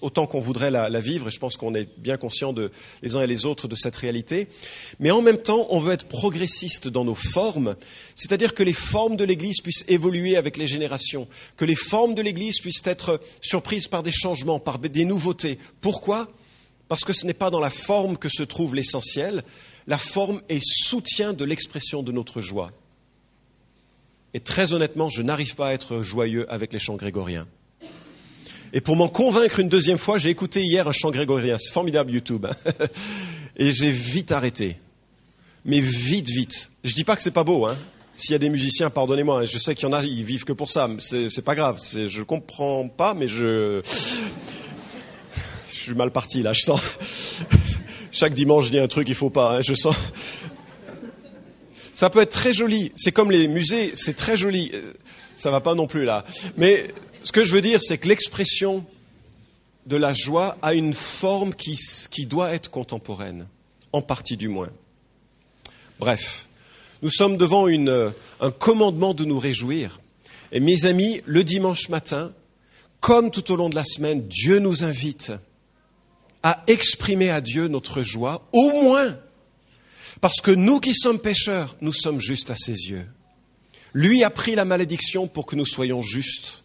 autant 0.00 0.26
qu'on 0.26 0.38
voudrait 0.38 0.70
la, 0.70 1.00
vivre, 1.00 1.28
et 1.28 1.30
je 1.30 1.38
pense 1.38 1.56
qu'on 1.56 1.74
est 1.74 1.88
bien 1.98 2.16
conscient 2.16 2.52
de, 2.52 2.70
les 3.02 3.16
uns 3.16 3.22
et 3.22 3.26
les 3.26 3.44
autres 3.44 3.68
de 3.68 3.74
cette 3.74 3.96
réalité. 3.96 4.48
Mais 5.00 5.10
en 5.10 5.22
même 5.22 5.38
temps, 5.38 5.66
on 5.70 5.78
veut 5.78 5.92
être 5.92 6.06
progressiste 6.06 6.88
dans 6.88 7.04
nos 7.04 7.14
formes, 7.14 7.76
c'est-à-dire 8.14 8.54
que 8.54 8.62
les 8.62 8.72
formes 8.72 9.16
de 9.16 9.24
l'Église 9.24 9.60
puissent 9.60 9.84
évoluer 9.88 10.36
avec 10.36 10.56
les 10.56 10.66
générations, 10.66 11.28
que 11.56 11.64
les 11.64 11.74
formes 11.74 12.14
de 12.14 12.22
l'Église 12.22 12.60
puissent 12.60 12.82
être 12.84 13.20
surprises 13.40 13.88
par 13.88 14.02
des 14.02 14.12
changements, 14.12 14.60
par 14.60 14.78
des 14.78 15.04
nouveautés. 15.04 15.58
Pourquoi? 15.80 16.28
Parce 16.88 17.04
que 17.04 17.12
ce 17.12 17.26
n'est 17.26 17.34
pas 17.34 17.50
dans 17.50 17.60
la 17.60 17.70
forme 17.70 18.18
que 18.18 18.28
se 18.28 18.42
trouve 18.42 18.74
l'essentiel, 18.74 19.42
la 19.86 19.98
forme 19.98 20.42
est 20.48 20.62
soutien 20.62 21.32
de 21.32 21.44
l'expression 21.44 22.02
de 22.02 22.12
notre 22.12 22.40
joie. 22.40 22.70
Et 24.34 24.40
très 24.40 24.72
honnêtement, 24.72 25.10
je 25.10 25.22
n'arrive 25.22 25.54
pas 25.54 25.68
à 25.68 25.72
être 25.72 26.02
joyeux 26.02 26.50
avec 26.50 26.72
les 26.72 26.78
chants 26.78 26.96
grégoriens. 26.96 27.46
Et 28.72 28.80
pour 28.80 28.96
m'en 28.96 29.08
convaincre 29.08 29.60
une 29.60 29.68
deuxième 29.68 29.98
fois, 29.98 30.18
j'ai 30.18 30.30
écouté 30.30 30.62
hier 30.62 30.88
un 30.88 30.92
chant 30.92 31.10
grégorien. 31.10 31.58
C'est 31.58 31.72
formidable 31.72 32.10
YouTube. 32.10 32.46
Et 33.56 33.70
j'ai 33.70 33.90
vite 33.90 34.32
arrêté. 34.32 34.76
Mais 35.64 35.80
vite, 35.80 36.28
vite. 36.28 36.70
Je 36.82 36.94
dis 36.94 37.04
pas 37.04 37.14
que 37.14 37.22
c'est 37.22 37.30
pas 37.30 37.44
beau, 37.44 37.66
hein. 37.66 37.76
S'il 38.14 38.32
y 38.32 38.34
a 38.34 38.38
des 38.38 38.50
musiciens, 38.50 38.90
pardonnez-moi, 38.90 39.40
hein. 39.40 39.44
je 39.44 39.56
sais 39.58 39.74
qu'il 39.74 39.88
y 39.88 39.90
en 39.90 39.94
a, 39.94 40.02
ils 40.02 40.24
vivent 40.24 40.44
que 40.44 40.52
pour 40.52 40.70
ça. 40.70 40.88
C'est, 41.00 41.44
pas 41.44 41.54
grave. 41.54 41.80
Je 41.82 42.22
comprends 42.22 42.88
pas, 42.88 43.14
mais 43.14 43.28
je, 43.28 43.80
je 45.68 45.74
suis 45.74 45.94
mal 45.94 46.10
parti 46.10 46.42
là. 46.42 46.52
Je 46.52 46.62
sens. 46.62 46.80
Chaque 48.10 48.34
dimanche, 48.34 48.66
je 48.66 48.70
dis 48.70 48.78
un 48.78 48.88
truc, 48.88 49.08
il 49.08 49.14
faut 49.14 49.30
pas. 49.30 49.56
Hein. 49.56 49.60
Je 49.62 49.74
sens. 49.74 49.96
Ça 51.92 52.10
peut 52.10 52.20
être 52.20 52.32
très 52.32 52.52
joli. 52.52 52.92
C'est 52.96 53.12
comme 53.12 53.30
les 53.30 53.48
musées, 53.48 53.92
c'est 53.94 54.16
très 54.16 54.36
joli. 54.36 54.72
Ça 55.36 55.50
va 55.50 55.60
pas 55.60 55.74
non 55.74 55.86
plus 55.86 56.04
là. 56.04 56.24
Mais 56.56 56.88
ce 57.22 57.32
que 57.32 57.44
je 57.44 57.52
veux 57.52 57.60
dire, 57.60 57.80
c'est 57.82 57.98
que 57.98 58.08
l'expression 58.08 58.84
de 59.86 59.96
la 59.96 60.14
joie 60.14 60.58
a 60.62 60.74
une 60.74 60.92
forme 60.92 61.54
qui, 61.54 62.26
doit 62.26 62.52
être 62.52 62.70
contemporaine, 62.70 63.46
en 63.92 64.02
partie 64.02 64.36
du 64.36 64.48
moins. 64.48 64.70
Bref, 65.98 66.48
nous 67.02 67.10
sommes 67.10 67.36
devant 67.36 67.66
un 67.66 68.50
commandement 68.50 69.14
de 69.14 69.24
nous 69.24 69.38
réjouir. 69.38 70.00
Et 70.52 70.60
mes 70.60 70.84
amis, 70.84 71.20
le 71.26 71.44
dimanche 71.44 71.88
matin, 71.88 72.32
comme 73.00 73.30
tout 73.30 73.50
au 73.52 73.56
long 73.56 73.68
de 73.68 73.74
la 73.74 73.84
semaine, 73.84 74.26
Dieu 74.28 74.58
nous 74.58 74.84
invite 74.84 75.32
à 76.42 76.62
exprimer 76.66 77.30
à 77.30 77.40
Dieu 77.40 77.68
notre 77.68 78.02
joie, 78.02 78.46
au 78.52 78.82
moins 78.82 79.16
parce 80.22 80.40
que 80.40 80.52
nous 80.52 80.78
qui 80.78 80.94
sommes 80.94 81.18
pécheurs, 81.18 81.76
nous 81.80 81.92
sommes 81.92 82.20
justes 82.20 82.50
à 82.50 82.54
ses 82.54 82.88
yeux. 82.90 83.04
Lui 83.92 84.22
a 84.22 84.30
pris 84.30 84.54
la 84.54 84.64
malédiction 84.64 85.26
pour 85.26 85.46
que 85.46 85.56
nous 85.56 85.66
soyons 85.66 86.00
justes. 86.00 86.61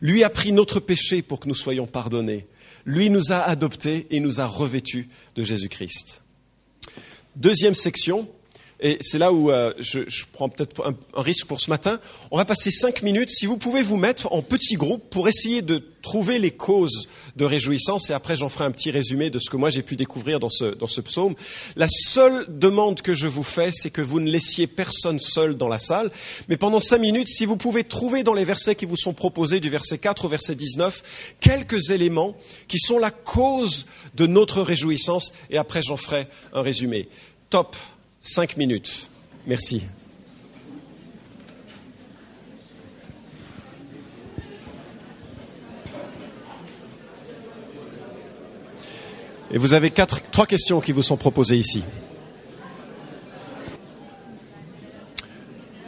Lui 0.00 0.24
a 0.24 0.30
pris 0.30 0.52
notre 0.52 0.80
péché 0.80 1.22
pour 1.22 1.40
que 1.40 1.48
nous 1.48 1.54
soyons 1.54 1.86
pardonnés. 1.86 2.46
Lui 2.84 3.10
nous 3.10 3.32
a 3.32 3.38
adoptés 3.38 4.06
et 4.10 4.20
nous 4.20 4.40
a 4.40 4.46
revêtus 4.46 5.08
de 5.34 5.42
Jésus-Christ. 5.42 6.22
Deuxième 7.36 7.74
section, 7.74 8.28
et 8.80 8.98
c'est 9.00 9.18
là 9.18 9.32
où 9.32 9.50
euh, 9.50 9.72
je, 9.80 10.00
prends 10.32 10.48
peut-être 10.48 10.86
un, 10.86 10.94
risque 11.20 11.46
pour 11.46 11.60
ce 11.60 11.68
matin. 11.68 11.98
On 12.30 12.36
va 12.36 12.44
passer 12.44 12.70
cinq 12.70 13.02
minutes. 13.02 13.30
Si 13.30 13.44
vous 13.44 13.56
pouvez 13.56 13.82
vous 13.82 13.96
mettre 13.96 14.32
en 14.32 14.40
petits 14.40 14.76
groupes 14.76 15.10
pour 15.10 15.28
essayer 15.28 15.62
de 15.62 15.82
trouver 16.00 16.38
les 16.38 16.52
causes 16.52 17.08
de 17.34 17.44
réjouissance, 17.44 18.08
et 18.08 18.12
après 18.12 18.36
j'en 18.36 18.48
ferai 18.48 18.64
un 18.64 18.70
petit 18.70 18.92
résumé 18.92 19.30
de 19.30 19.40
ce 19.40 19.50
que 19.50 19.56
moi 19.56 19.68
j'ai 19.68 19.82
pu 19.82 19.96
découvrir 19.96 20.38
dans 20.38 20.48
ce, 20.48 20.66
dans 20.66 20.86
ce 20.86 21.00
psaume. 21.00 21.34
La 21.74 21.88
seule 21.88 22.46
demande 22.48 23.02
que 23.02 23.14
je 23.14 23.26
vous 23.26 23.42
fais, 23.42 23.70
c'est 23.72 23.90
que 23.90 24.00
vous 24.00 24.20
ne 24.20 24.30
laissiez 24.30 24.68
personne 24.68 25.18
seul 25.18 25.56
dans 25.56 25.68
la 25.68 25.80
salle. 25.80 26.12
Mais 26.48 26.56
pendant 26.56 26.78
cinq 26.78 27.00
minutes, 27.00 27.28
si 27.28 27.46
vous 27.46 27.56
pouvez 27.56 27.82
trouver 27.82 28.22
dans 28.22 28.34
les 28.34 28.44
versets 28.44 28.76
qui 28.76 28.86
vous 28.86 28.96
sont 28.96 29.12
proposés, 29.12 29.58
du 29.58 29.70
verset 29.70 29.98
4 29.98 30.24
au 30.24 30.28
verset 30.28 30.54
19, 30.54 31.36
quelques 31.40 31.90
éléments 31.90 32.36
qui 32.68 32.78
sont 32.78 33.00
la 33.00 33.10
cause 33.10 33.86
de 34.14 34.28
notre 34.28 34.62
réjouissance, 34.62 35.32
et 35.50 35.58
après 35.58 35.82
j'en 35.82 35.96
ferai 35.96 36.28
un 36.52 36.62
résumé. 36.62 37.08
Top. 37.50 37.74
Cinq 38.20 38.56
minutes. 38.56 39.10
Merci. 39.46 39.84
Et 49.50 49.56
vous 49.56 49.72
avez 49.72 49.90
quatre, 49.90 50.20
trois 50.30 50.46
questions 50.46 50.80
qui 50.80 50.92
vous 50.92 51.02
sont 51.02 51.16
proposées 51.16 51.56
ici. 51.56 51.82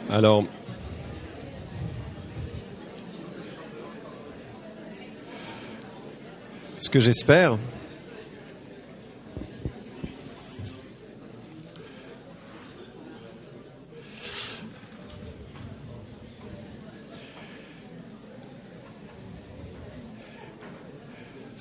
Alors, 0.09 0.43
ce 6.77 6.89
que 6.89 6.99
j'espère, 6.99 7.57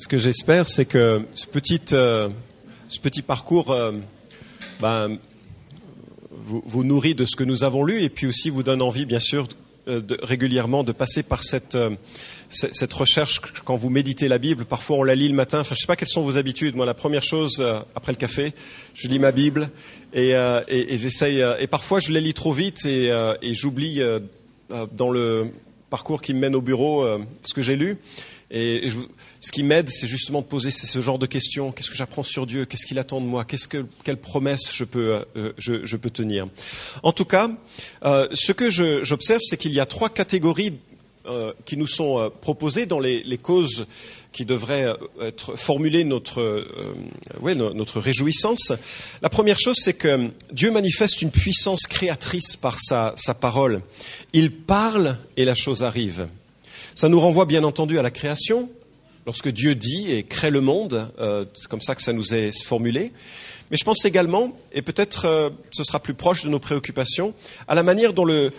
ce 0.01 0.09
que 0.09 0.17
j'espère, 0.17 0.67
c'est 0.67 0.87
que 0.87 1.27
ce 1.35 1.47
petit, 1.47 1.79
euh, 1.93 2.31
parcours 3.27 3.71
euh, 3.71 3.93
ben, 4.81 5.19
vous, 6.31 6.85
nourrit 6.85 7.15
de 7.15 7.27
ce 7.27 7.37
que 7.37 7.45
nous 7.45 7.65
avons 7.65 7.85
lu 7.85 8.01
et 8.01 8.09
puis 8.09 8.27
aussi 8.27 8.49
vous 8.49 8.63
donne 8.63 8.81
envie, 8.81 9.05
bien 9.05 9.21
sûr, 9.21 9.47
euh, 9.89 10.01
régulièrement 10.23 10.85
de 10.85 10.93
passer 10.93 11.23
par 11.23 11.43
cette, 11.43 11.77
recherche 12.95 13.43
quand 13.67 13.77
vous 13.77 13.91
méditez 13.91 14.27
la 14.27 14.39
Bible. 14.39 14.65
Parfois, 14.65 14.97
on 14.97 15.03
la 15.03 15.15
lit 15.15 15.29
le 15.29 15.35
matin. 15.35 15.63
Je 15.65 15.73
ne 15.73 15.75
sais 15.75 15.87
pas 15.87 15.97
quelles 15.97 16.09
sont 16.09 16.23
vos 16.23 16.39
habitudes. 16.39 16.77
Moi, 16.77 16.87
la 16.87 16.95
première 16.95 17.23
chose 17.23 17.63
après 17.95 18.13
le 18.13 18.19
café, 18.19 18.55
je 18.95 19.07
lis 19.07 19.19
ma 19.19 19.33
Bible 19.33 19.69
et, 20.15 20.31
et, 20.31 20.95
et 20.95 20.97
j'essaye. 20.99 21.45
et 21.59 21.67
parfois, 21.67 22.01
je 22.01 22.11
la 22.11 22.21
lis 22.21 22.33
trop 22.33 22.53
vite 22.53 22.87
et, 22.87 23.11
et 23.43 23.53
j'oublie 23.53 24.01
dans 24.93 25.11
le 25.11 25.49
parcours 25.91 26.23
qui 26.23 26.33
me 26.33 26.39
mène 26.39 26.55
au 26.55 26.63
bureau 26.63 27.07
ce 27.43 27.53
que 27.53 27.61
j'ai 27.61 27.77
lu. 27.77 27.99
Et, 28.51 28.91
ce 29.41 29.53
qui 29.53 29.63
m'aide, 29.63 29.89
c'est 29.89 30.07
justement 30.07 30.41
de 30.41 30.47
poser 30.47 30.71
ce 30.71 31.01
genre 31.01 31.19
de 31.19 31.27
questions. 31.27 31.73
Qu'est-ce 31.73 31.91
que 31.91 31.97
j'apprends 31.97 32.23
sur 32.23 32.47
Dieu? 32.47 32.65
Qu'est-ce 32.65 32.85
qu'il 32.85 32.99
attend 32.99 33.21
de 33.21 33.27
moi? 33.27 33.45
Qu'est-ce 33.45 33.69
que, 33.69 33.87
Quelle 34.05 34.17
promesse 34.17 34.73
je 34.73 34.85
peux, 34.85 35.23
euh, 35.37 35.53
je, 35.57 35.87
je, 35.87 35.97
peux 35.97 36.11
tenir? 36.11 36.49
En 37.03 37.13
tout 37.13 37.25
cas, 37.25 37.51
euh, 38.05 38.27
ce 38.33 38.53
que 38.53 38.71
j'observe, 38.71 39.41
c'est 39.43 39.57
qu'il 39.57 39.73
y 39.73 39.81
a 39.81 39.87
trois 39.87 40.11
catégories 40.11 40.75
euh, 41.27 41.53
qui 41.67 41.77
nous 41.77 41.87
sont 41.87 42.19
euh, 42.19 42.31
proposées 42.31 42.87
dans 42.87 42.99
les, 42.99 43.39
causes 43.39 43.87
qui 44.33 44.47
devraient 44.47 44.87
euh, 44.87 44.97
être 45.29 45.55
formulées 45.55 46.03
notre, 46.03 46.41
euh, 46.41 46.95
ouais, 47.43 47.55
notre 47.55 48.01
réjouissance. 48.01 48.73
La 49.21 49.29
première 49.29 49.59
chose, 49.59 49.77
c'est 49.79 49.93
que 49.93 50.31
Dieu 50.51 50.71
manifeste 50.71 51.21
une 51.21 51.31
puissance 51.31 51.83
créatrice 51.83 52.57
par 52.57 52.81
sa, 52.81 53.13
sa 53.17 53.35
parole. 53.35 53.83
Il 54.33 54.51
parle 54.51 55.19
et 55.37 55.45
la 55.45 55.55
chose 55.55 55.83
arrive. 55.83 56.27
Ça 56.95 57.09
nous 57.09 57.21
renvoie 57.21 57.47
bien 57.47 57.65
entendu 57.65 57.99
à 57.99 58.03
la 58.03 58.11
création, 58.11 58.69
lorsque 59.27 59.49
Dieu 59.49 59.75
dit 59.75 60.11
et 60.11 60.25
crée 60.25 60.51
le 60.51 60.61
monde, 60.61 61.09
euh, 61.21 61.45
c'est 61.55 61.69
comme 61.69 61.83
ça 61.83 61.95
que 61.95 62.03
ça 62.03 62.13
nous 62.13 62.35
est 62.35 62.53
formulé. 62.65 63.13
Mais 63.71 63.77
je 63.77 63.85
pense 63.85 64.05
également, 64.05 64.57
et 64.73 64.83
peut-être 64.83 65.27
euh, 65.27 65.51
ce 65.71 65.85
sera 65.85 66.01
plus 66.01 66.15
proche 66.15 66.45
de 66.45 66.49
nos 66.49 66.59
préoccupations, 66.59 67.35
à 67.69 67.75
la 67.75 67.83
manière 67.83 68.13
dont 68.13 68.25
le 68.25 68.51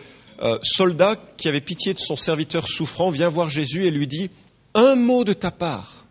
euh, 0.41 0.57
soldat 0.61 1.17
qui 1.37 1.49
avait 1.49 1.61
pitié 1.61 1.93
de 1.93 1.99
son 1.99 2.15
serviteur 2.15 2.67
souffrant 2.67 3.11
vient 3.11 3.29
voir 3.29 3.49
Jésus 3.49 3.85
et 3.85 3.91
lui 3.91 4.07
dit 4.07 4.29
Un 4.73 4.95
mot 4.95 5.23
de 5.23 5.33
ta 5.33 5.51
part, 5.51 6.05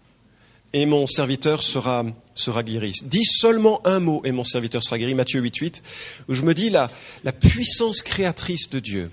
et 0.73 0.85
mon 0.85 1.07
serviteur 1.07 1.63
sera, 1.63 2.05
sera 2.35 2.63
guéri. 2.63 2.93
Dis 3.05 3.25
seulement 3.25 3.81
un 3.87 3.99
mot, 3.99 4.21
et 4.25 4.33
mon 4.33 4.45
serviteur 4.45 4.85
sera 4.85 4.99
guéri. 4.99 5.15
Matthieu 5.15 5.41
8, 5.41 5.57
8, 5.57 5.83
où 6.29 6.35
je 6.35 6.43
me 6.43 6.55
dis 6.55 6.71
la 6.71 6.91
puissance 7.33 8.03
créatrice 8.03 8.69
de 8.69 8.79
Dieu 8.79 9.11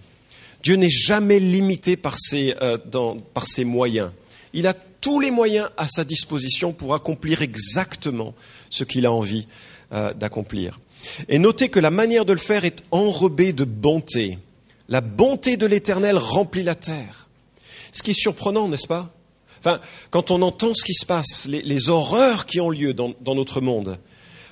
Dieu 0.67 0.75
n'est 0.75 0.89
jamais 0.89 1.39
limité 1.39 1.95
par 1.95 2.17
ses, 2.19 2.53
euh, 2.61 2.77
par 3.33 3.47
ses 3.47 3.63
moyens. 3.63 4.11
Il 4.51 4.67
a 4.67 4.73
tous 4.73 5.21
les 5.21 5.31
moyens 5.31 5.69
à 5.77 5.87
sa 5.87 6.03
disposition 6.03 6.73
pour 6.73 6.93
accomplir 6.93 7.41
exactement 7.41 8.33
ce 8.69 8.83
qu'il 8.83 9.05
a 9.05 9.11
envie 9.13 9.47
euh, 9.93 10.13
d'accomplir. 10.13 10.81
Et 11.29 11.39
notez 11.39 11.69
que 11.69 11.79
la 11.79 11.89
manière 11.89 12.25
de 12.25 12.33
le 12.33 12.37
faire 12.37 12.65
est 12.65 12.83
enrobée 12.91 13.53
de 13.53 13.63
bonté. 13.63 14.39
La 14.89 14.99
bonté 14.99 15.55
de 15.55 15.65
l'Éternel 15.65 16.17
remplit 16.17 16.63
la 16.63 16.75
terre. 16.75 17.29
Ce 17.93 18.03
qui 18.03 18.11
est 18.11 18.21
surprenant, 18.21 18.67
n'est-ce 18.67 18.87
pas? 18.87 19.15
Enfin, 19.59 19.79
quand 20.09 20.31
on 20.31 20.41
entend 20.41 20.73
ce 20.73 20.83
qui 20.83 20.95
se 20.95 21.05
passe, 21.05 21.47
les, 21.47 21.87
horreurs 21.87 22.45
qui 22.45 22.59
ont 22.59 22.71
lieu 22.71 22.93
dans, 22.93 23.13
dans 23.21 23.35
notre 23.35 23.61
monde, 23.61 23.99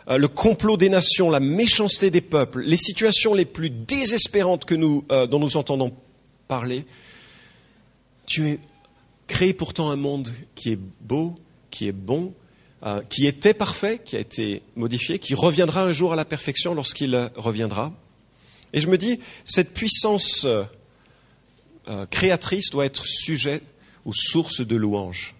euh, 0.08 0.16
le 0.16 0.30
complot 0.30 0.78
des 0.78 0.88
nations, 0.88 1.30
la 1.30 1.42
méchanceté 1.42 2.10
des 2.10 2.22
peuples, 2.22 2.62
les 2.62 2.78
situations 2.78 3.34
les 3.34 3.44
plus 3.44 3.70
désespérantes 3.70 4.64
que 4.64 4.76
nous, 4.76 5.04
dont 5.30 5.40
nous 5.40 5.58
entendons 5.58 5.92
parler, 6.48 6.86
tu 8.26 8.48
es 8.48 8.60
créé 9.28 9.54
pourtant 9.54 9.90
un 9.90 9.96
monde 9.96 10.30
qui 10.56 10.72
est 10.72 10.80
beau, 11.02 11.36
qui 11.72 11.88
est 11.88 11.92
bon, 11.92 12.34
euh, 12.84 13.02
qui 13.10 13.26
était 13.26 13.54
parfait, 13.54 14.00
qui 14.04 14.16
a 14.16 14.20
été 14.20 14.62
modifié, 14.76 15.20
qui 15.20 15.34
reviendra 15.34 15.84
un 15.84 15.92
jour 15.92 16.14
à 16.14 16.16
la 16.16 16.26
perfection 16.26 16.74
lorsqu'il 16.74 17.16
reviendra. 17.36 17.94
Et 18.74 18.82
je 18.82 18.88
me 18.88 18.98
dis, 18.98 19.20
cette 19.44 19.74
puissance 19.74 20.46
euh, 20.46 22.06
créatrice 22.10 22.70
doit 22.72 22.86
être 22.86 23.06
sujet 23.06 23.62
ou 24.06 24.14
source 24.14 24.62
de 24.62 24.76
louange. 24.76 25.36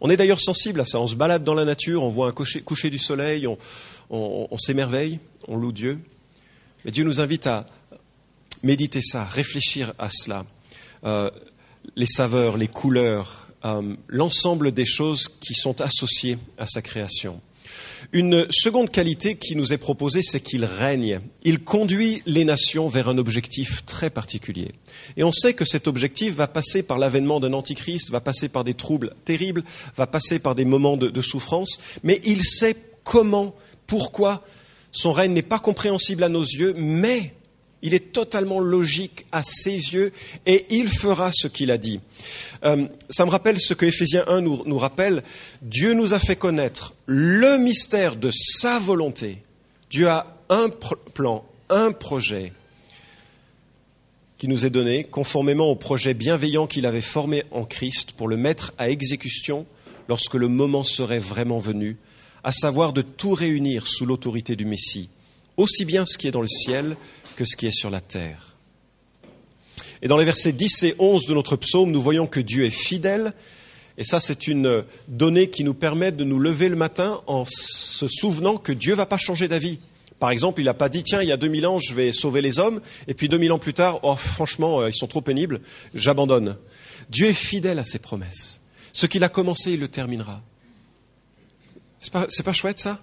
On 0.00 0.10
est 0.10 0.16
d'ailleurs 0.16 0.40
sensible 0.40 0.80
à 0.80 0.84
ça. 0.84 1.00
On 1.00 1.06
se 1.06 1.14
balade 1.14 1.42
dans 1.42 1.54
la 1.54 1.64
nature, 1.64 2.02
on 2.02 2.08
voit 2.08 2.28
un 2.28 2.32
coucher, 2.32 2.90
du 2.90 2.98
soleil, 2.98 3.46
on, 4.10 4.58
s'émerveille, 4.58 5.18
on 5.48 5.56
loue 5.56 5.72
Dieu. 5.72 5.98
Mais 6.84 6.90
Dieu 6.90 7.04
nous 7.04 7.20
invite 7.20 7.46
à 7.46 7.66
méditer 8.66 9.00
ça, 9.00 9.24
réfléchir 9.24 9.94
à 9.98 10.10
cela. 10.10 10.44
Euh, 11.04 11.30
les 11.94 12.06
saveurs, 12.06 12.56
les 12.56 12.68
couleurs, 12.68 13.48
euh, 13.64 13.94
l'ensemble 14.08 14.72
des 14.72 14.84
choses 14.84 15.28
qui 15.28 15.54
sont 15.54 15.80
associées 15.80 16.36
à 16.58 16.66
sa 16.66 16.82
création. 16.82 17.40
Une 18.12 18.46
seconde 18.50 18.90
qualité 18.90 19.36
qui 19.36 19.56
nous 19.56 19.72
est 19.72 19.78
proposée, 19.78 20.22
c'est 20.22 20.40
qu'il 20.40 20.64
règne. 20.64 21.20
Il 21.42 21.60
conduit 21.60 22.22
les 22.26 22.44
nations 22.44 22.88
vers 22.88 23.08
un 23.08 23.18
objectif 23.18 23.84
très 23.84 24.10
particulier. 24.10 24.72
Et 25.16 25.24
on 25.24 25.32
sait 25.32 25.54
que 25.54 25.64
cet 25.64 25.88
objectif 25.88 26.34
va 26.34 26.46
passer 26.46 26.82
par 26.82 26.98
l'avènement 26.98 27.40
d'un 27.40 27.52
antichrist, 27.52 28.10
va 28.10 28.20
passer 28.20 28.48
par 28.48 28.64
des 28.64 28.74
troubles 28.74 29.14
terribles, 29.24 29.64
va 29.96 30.06
passer 30.06 30.38
par 30.38 30.54
des 30.54 30.64
moments 30.64 30.96
de, 30.96 31.08
de 31.08 31.22
souffrance, 31.22 31.80
mais 32.02 32.20
il 32.24 32.44
sait 32.44 32.76
comment, 33.04 33.54
pourquoi. 33.86 34.44
Son 34.92 35.12
règne 35.12 35.32
n'est 35.32 35.42
pas 35.42 35.58
compréhensible 35.58 36.22
à 36.22 36.28
nos 36.28 36.44
yeux, 36.44 36.74
mais 36.76 37.34
il 37.82 37.94
est 37.94 38.12
totalement 38.12 38.60
logique 38.60 39.26
à 39.32 39.42
ses 39.42 39.70
yeux 39.72 40.12
et 40.46 40.66
il 40.70 40.88
fera 40.88 41.30
ce 41.32 41.46
qu'il 41.46 41.70
a 41.70 41.78
dit. 41.78 42.00
Euh, 42.64 42.86
ça 43.10 43.24
me 43.24 43.30
rappelle 43.30 43.60
ce 43.60 43.74
que 43.74 43.86
Éphésiens 43.86 44.24
1 44.26 44.40
nous, 44.40 44.62
nous 44.66 44.78
rappelle. 44.78 45.22
Dieu 45.62 45.92
nous 45.92 46.14
a 46.14 46.18
fait 46.18 46.36
connaître 46.36 46.94
le 47.06 47.58
mystère 47.58 48.16
de 48.16 48.30
sa 48.30 48.78
volonté. 48.78 49.42
Dieu 49.90 50.08
a 50.08 50.36
un 50.48 50.68
plan, 50.68 51.44
un 51.68 51.92
projet 51.92 52.52
qui 54.38 54.48
nous 54.48 54.66
est 54.66 54.70
donné 54.70 55.04
conformément 55.04 55.68
au 55.68 55.76
projet 55.76 56.14
bienveillant 56.14 56.66
qu'il 56.66 56.86
avait 56.86 57.00
formé 57.00 57.44
en 57.50 57.64
Christ 57.64 58.12
pour 58.12 58.28
le 58.28 58.36
mettre 58.36 58.74
à 58.78 58.90
exécution 58.90 59.66
lorsque 60.08 60.34
le 60.34 60.48
moment 60.48 60.84
serait 60.84 61.18
vraiment 61.18 61.58
venu, 61.58 61.96
à 62.44 62.52
savoir 62.52 62.92
de 62.92 63.02
tout 63.02 63.34
réunir 63.34 63.88
sous 63.88 64.06
l'autorité 64.06 64.54
du 64.54 64.64
Messie, 64.64 65.08
aussi 65.56 65.84
bien 65.84 66.04
ce 66.04 66.18
qui 66.18 66.28
est 66.28 66.32
dans 66.32 66.42
le 66.42 66.48
ciel 66.48 66.96
que 67.36 67.44
ce 67.44 67.56
qui 67.56 67.66
est 67.66 67.76
sur 67.76 67.90
la 67.90 68.00
terre. 68.00 68.56
Et 70.02 70.08
dans 70.08 70.16
les 70.16 70.24
versets 70.24 70.52
10 70.52 70.82
et 70.82 70.94
11 70.98 71.26
de 71.26 71.34
notre 71.34 71.56
psaume, 71.56 71.90
nous 71.90 72.02
voyons 72.02 72.26
que 72.26 72.40
Dieu 72.40 72.64
est 72.64 72.70
fidèle. 72.70 73.32
Et 73.98 74.04
ça, 74.04 74.20
c'est 74.20 74.46
une 74.46 74.84
donnée 75.08 75.48
qui 75.48 75.64
nous 75.64 75.74
permet 75.74 76.12
de 76.12 76.24
nous 76.24 76.38
lever 76.38 76.68
le 76.68 76.76
matin 76.76 77.22
en 77.26 77.44
se 77.46 78.08
souvenant 78.08 78.56
que 78.56 78.72
Dieu 78.72 78.92
ne 78.92 78.96
va 78.96 79.06
pas 79.06 79.16
changer 79.16 79.48
d'avis. 79.48 79.78
Par 80.18 80.30
exemple, 80.30 80.60
il 80.60 80.64
n'a 80.64 80.74
pas 80.74 80.88
dit, 80.88 81.02
tiens, 81.02 81.22
il 81.22 81.28
y 81.28 81.32
a 81.32 81.36
2000 81.36 81.66
ans, 81.66 81.78
je 81.78 81.94
vais 81.94 82.12
sauver 82.12 82.40
les 82.40 82.58
hommes, 82.58 82.80
et 83.06 83.14
puis 83.14 83.28
2000 83.28 83.52
ans 83.52 83.58
plus 83.58 83.74
tard, 83.74 84.00
oh, 84.02 84.16
franchement, 84.16 84.80
euh, 84.80 84.88
ils 84.88 84.94
sont 84.94 85.06
trop 85.06 85.20
pénibles, 85.20 85.60
j'abandonne. 85.94 86.56
Dieu 87.10 87.28
est 87.28 87.34
fidèle 87.34 87.78
à 87.78 87.84
ses 87.84 87.98
promesses. 87.98 88.60
Ce 88.94 89.06
qu'il 89.06 89.24
a 89.24 89.28
commencé, 89.28 89.72
il 89.72 89.80
le 89.80 89.88
terminera. 89.88 90.42
C'est 91.98 92.12
pas, 92.12 92.26
pas 92.44 92.52
chouette, 92.54 92.78
ça? 92.78 93.02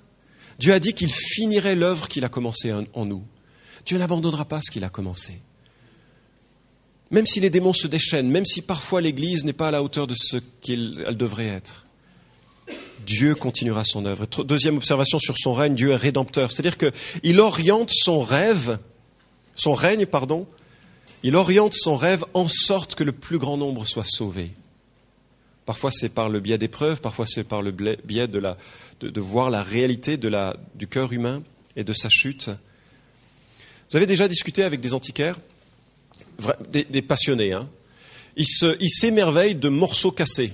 Dieu 0.57 0.73
a 0.73 0.79
dit 0.79 0.93
qu'il 0.93 1.11
finirait 1.11 1.75
l'œuvre 1.75 2.07
qu'il 2.07 2.25
a 2.25 2.29
commencée 2.29 2.71
en 2.71 3.05
nous. 3.05 3.23
Dieu 3.85 3.97
n'abandonnera 3.97 4.45
pas 4.45 4.61
ce 4.61 4.71
qu'il 4.71 4.83
a 4.83 4.89
commencé. 4.89 5.39
Même 7.11 7.25
si 7.27 7.39
les 7.39 7.49
démons 7.49 7.73
se 7.73 7.87
déchaînent, 7.87 8.29
même 8.29 8.45
si 8.45 8.61
parfois 8.61 9.01
l'Église 9.01 9.45
n'est 9.45 9.53
pas 9.53 9.67
à 9.67 9.71
la 9.71 9.83
hauteur 9.83 10.07
de 10.07 10.15
ce 10.17 10.37
qu'elle 10.61 11.15
devrait 11.15 11.47
être, 11.47 11.85
Dieu 13.05 13.35
continuera 13.35 13.83
son 13.83 14.05
œuvre. 14.05 14.25
Deuxième 14.43 14.77
observation 14.77 15.19
sur 15.19 15.37
son 15.37 15.53
règne, 15.53 15.75
Dieu 15.75 15.91
est 15.91 15.95
rédempteur. 15.95 16.51
C'est-à-dire 16.51 16.77
qu'il 16.77 17.39
oriente 17.39 17.91
son 17.91 18.21
rêve, 18.21 18.79
son 19.55 19.73
règne, 19.73 20.05
pardon, 20.05 20.47
il 21.23 21.35
oriente 21.35 21.73
son 21.73 21.95
rêve 21.95 22.25
en 22.33 22.47
sorte 22.47 22.95
que 22.95 23.03
le 23.03 23.11
plus 23.11 23.37
grand 23.37 23.57
nombre 23.57 23.85
soit 23.85 24.05
sauvé. 24.05 24.51
Parfois 25.65 25.91
c'est 25.91 26.09
par 26.09 26.29
le 26.29 26.39
biais 26.41 26.57
d'épreuves, 26.57 26.99
parfois 26.99 27.25
c'est 27.25 27.45
par 27.45 27.61
le 27.61 27.71
biais 27.71 28.27
de, 28.27 29.21
voir 29.21 29.49
la 29.49 29.61
réalité 29.61 30.17
du 30.17 30.87
cœur 30.87 31.13
humain 31.13 31.41
et 31.75 31.83
de 31.83 31.93
sa 31.93 32.09
chute. 32.09 32.49
Vous 33.93 33.97
avez 33.97 34.07
déjà 34.07 34.27
discuté 34.27 34.63
avec 34.63 34.81
des 34.81 34.95
antiquaires, 34.95 35.35
des, 36.71 37.03
passionnés. 37.03 37.53
Hein 37.53 37.69
ils 38.35 38.89
s'émerveillent 38.89 39.53
de 39.53 39.69
morceaux 39.69 40.11
cassés. 40.11 40.51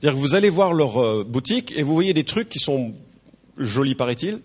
C'est-à-dire 0.00 0.16
que 0.16 0.20
vous 0.20 0.34
allez 0.34 0.48
voir 0.48 0.72
leur 0.72 1.00
euh, 1.00 1.22
boutique 1.22 1.72
et 1.76 1.84
vous 1.84 1.94
voyez 1.94 2.12
des 2.12 2.24
trucs 2.24 2.48
qui 2.48 2.58
sont 2.58 2.92
jolis, 3.56 3.94
paraît-il. 3.94 4.40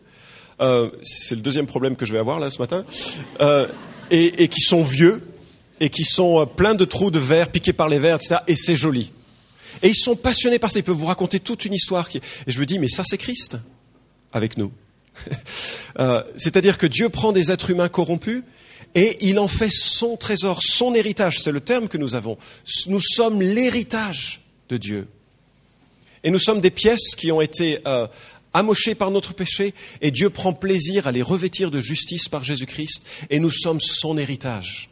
Euh, 0.61 0.91
c'est 1.01 1.33
le 1.33 1.41
deuxième 1.41 1.65
problème 1.65 1.95
que 1.95 2.05
je 2.05 2.13
vais 2.13 2.19
avoir 2.19 2.39
là 2.39 2.51
ce 2.51 2.59
matin. 2.59 2.85
Euh, 3.41 3.67
et, 4.11 4.49
qui 4.49 4.61
sont 4.61 4.83
vieux 4.83 5.23
et 5.79 5.89
qui 5.89 6.03
sont 6.03 6.45
pleins 6.45 6.75
de 6.75 6.85
trous 6.85 7.09
de 7.09 7.17
verre 7.17 7.49
piqués 7.49 7.73
par 7.73 7.89
les 7.89 7.97
vers, 7.97 8.17
etc. 8.17 8.35
Et 8.45 8.55
c'est 8.55 8.75
joli. 8.75 9.11
Et 9.81 9.87
ils 9.87 9.95
sont 9.95 10.15
passionnés 10.15 10.59
par 10.59 10.69
ça. 10.69 10.77
Ils 10.77 10.83
peuvent 10.83 10.95
vous 10.95 11.07
raconter 11.07 11.39
toute 11.39 11.65
une 11.65 11.73
histoire. 11.73 12.07
Qui... 12.07 12.19
Et 12.19 12.51
je 12.51 12.59
me 12.59 12.67
dis, 12.67 12.77
mais 12.77 12.87
ça 12.87 13.01
c'est 13.03 13.17
Christ 13.17 13.57
avec 14.31 14.57
nous. 14.57 14.71
Euh, 15.97 16.23
c'est-à-dire 16.35 16.77
que 16.77 16.87
Dieu 16.87 17.07
prend 17.07 17.31
des 17.31 17.53
êtres 17.53 17.69
humains 17.69 17.87
corrompus 17.87 18.43
et 18.95 19.15
il 19.21 19.39
en 19.39 19.47
fait 19.47 19.69
son 19.71 20.17
trésor, 20.17 20.59
son 20.61 20.93
héritage. 20.93 21.39
C'est 21.39 21.53
le 21.53 21.61
terme 21.61 21.87
que 21.87 21.97
nous 21.97 22.15
avons. 22.15 22.37
Nous 22.87 22.99
sommes 22.99 23.41
l'héritage 23.41 24.41
de 24.67 24.75
Dieu. 24.75 25.07
Et 26.25 26.31
nous 26.31 26.39
sommes 26.39 26.59
des 26.59 26.69
pièces 26.69 27.15
qui 27.15 27.31
ont 27.31 27.39
été 27.39 27.79
euh, 27.87 28.07
amochées 28.53 28.93
par 28.93 29.11
notre 29.11 29.33
péché 29.33 29.73
et 30.01 30.11
Dieu 30.11 30.29
prend 30.29 30.51
plaisir 30.51 31.07
à 31.07 31.13
les 31.13 31.21
revêtir 31.21 31.71
de 31.71 31.79
justice 31.79 32.27
par 32.27 32.43
Jésus-Christ 32.43 33.03
et 33.29 33.39
nous 33.39 33.51
sommes 33.51 33.79
son 33.79 34.17
héritage. 34.17 34.89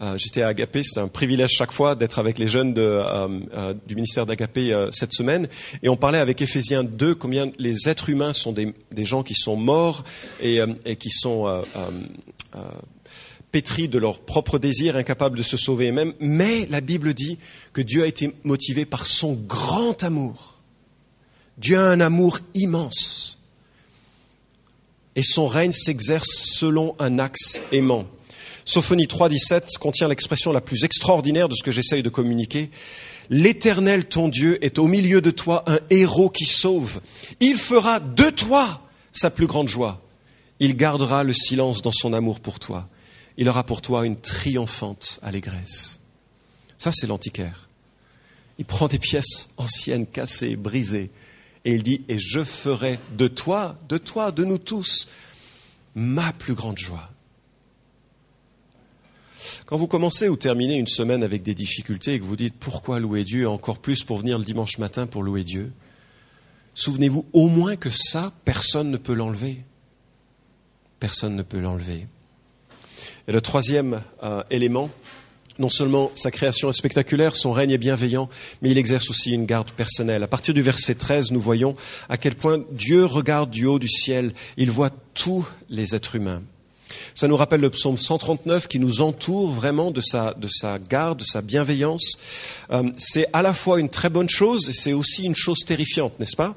Euh, 0.00 0.16
j'étais 0.16 0.42
à 0.42 0.48
Agapé, 0.48 0.82
c'est 0.84 1.00
un 1.00 1.08
privilège 1.08 1.50
chaque 1.50 1.72
fois 1.72 1.96
d'être 1.96 2.20
avec 2.20 2.38
les 2.38 2.46
jeunes 2.46 2.74
euh, 2.78 3.02
euh, 3.52 3.74
du 3.86 3.96
ministère 3.96 4.26
d'Agapé 4.26 4.88
cette 4.92 5.12
semaine. 5.12 5.48
Et 5.82 5.88
on 5.88 5.96
parlait 5.96 6.18
avec 6.18 6.40
Éphésiens 6.40 6.84
2 6.84 7.14
combien 7.14 7.50
les 7.58 7.88
êtres 7.88 8.08
humains 8.08 8.32
sont 8.32 8.52
des, 8.52 8.74
gens 9.04 9.22
qui 9.22 9.34
sont 9.34 9.56
morts 9.56 10.04
et, 10.40 10.60
qui 10.98 11.10
sont 11.10 11.62
pétris 13.50 13.88
de 13.88 13.98
leurs 13.98 14.20
propres 14.20 14.58
désirs, 14.58 14.96
incapables 14.96 15.36
de 15.36 15.42
se 15.42 15.56
sauver 15.56 15.88
eux-mêmes. 15.88 16.12
Mais 16.20 16.66
la 16.70 16.80
Bible 16.80 17.14
dit 17.14 17.38
que 17.72 17.80
Dieu 17.80 18.04
a 18.04 18.06
été 18.06 18.32
motivé 18.44 18.84
par 18.84 19.06
son 19.06 19.34
grand 19.34 20.02
amour. 20.04 20.58
Dieu 21.56 21.78
a 21.78 21.90
un 21.90 22.00
amour 22.00 22.38
immense. 22.54 23.38
Et 25.16 25.24
son 25.24 25.48
règne 25.48 25.72
s'exerce 25.72 26.28
selon 26.28 26.94
un 27.00 27.18
axe 27.18 27.60
aimant. 27.72 28.06
Sophonie 28.68 29.06
3.17 29.06 29.78
contient 29.78 30.08
l'expression 30.08 30.52
la 30.52 30.60
plus 30.60 30.84
extraordinaire 30.84 31.48
de 31.48 31.54
ce 31.54 31.62
que 31.62 31.70
j'essaye 31.70 32.02
de 32.02 32.10
communiquer. 32.10 32.68
L'Éternel, 33.30 34.04
ton 34.04 34.28
Dieu, 34.28 34.62
est 34.62 34.78
au 34.78 34.86
milieu 34.86 35.22
de 35.22 35.30
toi 35.30 35.64
un 35.66 35.78
héros 35.88 36.28
qui 36.28 36.44
sauve. 36.44 37.00
Il 37.40 37.56
fera 37.56 37.98
de 37.98 38.28
toi 38.28 38.82
sa 39.10 39.30
plus 39.30 39.46
grande 39.46 39.68
joie. 39.68 40.02
Il 40.60 40.76
gardera 40.76 41.24
le 41.24 41.32
silence 41.32 41.80
dans 41.80 41.92
son 41.92 42.12
amour 42.12 42.40
pour 42.40 42.58
toi. 42.58 42.90
Il 43.38 43.48
aura 43.48 43.64
pour 43.64 43.80
toi 43.80 44.04
une 44.04 44.20
triomphante 44.20 45.18
allégresse. 45.22 46.00
Ça, 46.76 46.90
c'est 46.92 47.06
l'antiquaire. 47.06 47.70
Il 48.58 48.66
prend 48.66 48.86
des 48.86 48.98
pièces 48.98 49.48
anciennes, 49.56 50.04
cassées, 50.04 50.56
brisées, 50.56 51.10
et 51.64 51.72
il 51.72 51.82
dit, 51.82 52.02
et 52.06 52.18
je 52.18 52.44
ferai 52.44 52.98
de 53.16 53.28
toi, 53.28 53.78
de 53.88 53.96
toi, 53.96 54.30
de 54.30 54.44
nous 54.44 54.58
tous, 54.58 55.08
ma 55.94 56.34
plus 56.34 56.52
grande 56.52 56.76
joie. 56.76 57.08
Quand 59.68 59.76
vous 59.76 59.86
commencez 59.86 60.30
ou 60.30 60.36
terminez 60.36 60.76
une 60.76 60.86
semaine 60.86 61.22
avec 61.22 61.42
des 61.42 61.54
difficultés 61.54 62.14
et 62.14 62.20
que 62.20 62.24
vous 62.24 62.36
dites 62.36 62.54
pourquoi 62.58 63.00
louer 63.00 63.22
Dieu, 63.22 63.46
encore 63.46 63.76
plus 63.76 64.02
pour 64.02 64.16
venir 64.16 64.38
le 64.38 64.44
dimanche 64.44 64.78
matin 64.78 65.06
pour 65.06 65.22
louer 65.22 65.44
Dieu, 65.44 65.72
souvenez-vous 66.72 67.26
au 67.34 67.48
moins 67.48 67.76
que 67.76 67.90
ça, 67.90 68.32
personne 68.46 68.90
ne 68.90 68.96
peut 68.96 69.12
l'enlever. 69.12 69.58
Personne 71.00 71.36
ne 71.36 71.42
peut 71.42 71.60
l'enlever. 71.60 72.06
Et 73.26 73.32
le 73.32 73.42
troisième 73.42 74.00
euh, 74.22 74.42
élément, 74.48 74.88
non 75.58 75.68
seulement 75.68 76.12
sa 76.14 76.30
création 76.30 76.70
est 76.70 76.72
spectaculaire, 76.72 77.36
son 77.36 77.52
règne 77.52 77.72
est 77.72 77.76
bienveillant, 77.76 78.30
mais 78.62 78.70
il 78.70 78.78
exerce 78.78 79.10
aussi 79.10 79.32
une 79.32 79.44
garde 79.44 79.72
personnelle. 79.72 80.22
À 80.22 80.28
partir 80.28 80.54
du 80.54 80.62
verset 80.62 80.94
13, 80.94 81.30
nous 81.30 81.40
voyons 81.40 81.76
à 82.08 82.16
quel 82.16 82.36
point 82.36 82.64
Dieu 82.72 83.04
regarde 83.04 83.50
du 83.50 83.66
haut 83.66 83.78
du 83.78 83.90
ciel, 83.90 84.32
il 84.56 84.70
voit 84.70 84.92
tous 85.12 85.46
les 85.68 85.94
êtres 85.94 86.16
humains. 86.16 86.40
Ça 87.18 87.26
nous 87.26 87.36
rappelle 87.36 87.62
le 87.62 87.70
psaume 87.70 87.98
139 87.98 88.68
qui 88.68 88.78
nous 88.78 89.00
entoure 89.00 89.50
vraiment 89.50 89.90
de 89.90 90.00
sa, 90.00 90.34
de 90.34 90.46
sa 90.48 90.78
garde, 90.78 91.18
de 91.18 91.24
sa 91.24 91.42
bienveillance. 91.42 92.16
Euh, 92.70 92.92
c'est 92.96 93.26
à 93.32 93.42
la 93.42 93.52
fois 93.52 93.80
une 93.80 93.88
très 93.88 94.08
bonne 94.08 94.28
chose 94.28 94.68
et 94.68 94.72
c'est 94.72 94.92
aussi 94.92 95.24
une 95.24 95.34
chose 95.34 95.64
terrifiante, 95.66 96.20
n'est-ce 96.20 96.36
pas? 96.36 96.54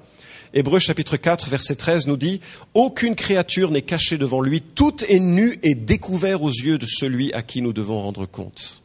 Hébreu 0.54 0.78
chapitre 0.78 1.17
4 1.17 1.50
verset 1.50 1.74
13 1.78 2.06
nous 2.06 2.15
dit 2.15 2.41
Aucune 2.76 3.15
créature 3.15 3.71
n'est 3.71 3.82
cachée 3.82 4.19
devant 4.19 4.39
lui, 4.39 4.62
tout 4.62 5.04
est 5.06 5.19
nu 5.19 5.58
et 5.63 5.74
découvert 5.74 6.43
aux 6.43 6.52
yeux 6.52 6.78
de 6.78 6.86
celui 6.86 7.34
à 7.34 7.41
qui 7.41 7.63
nous 7.63 7.74
devons 7.74 8.00
rendre 8.00 8.28
compte. 8.28 8.84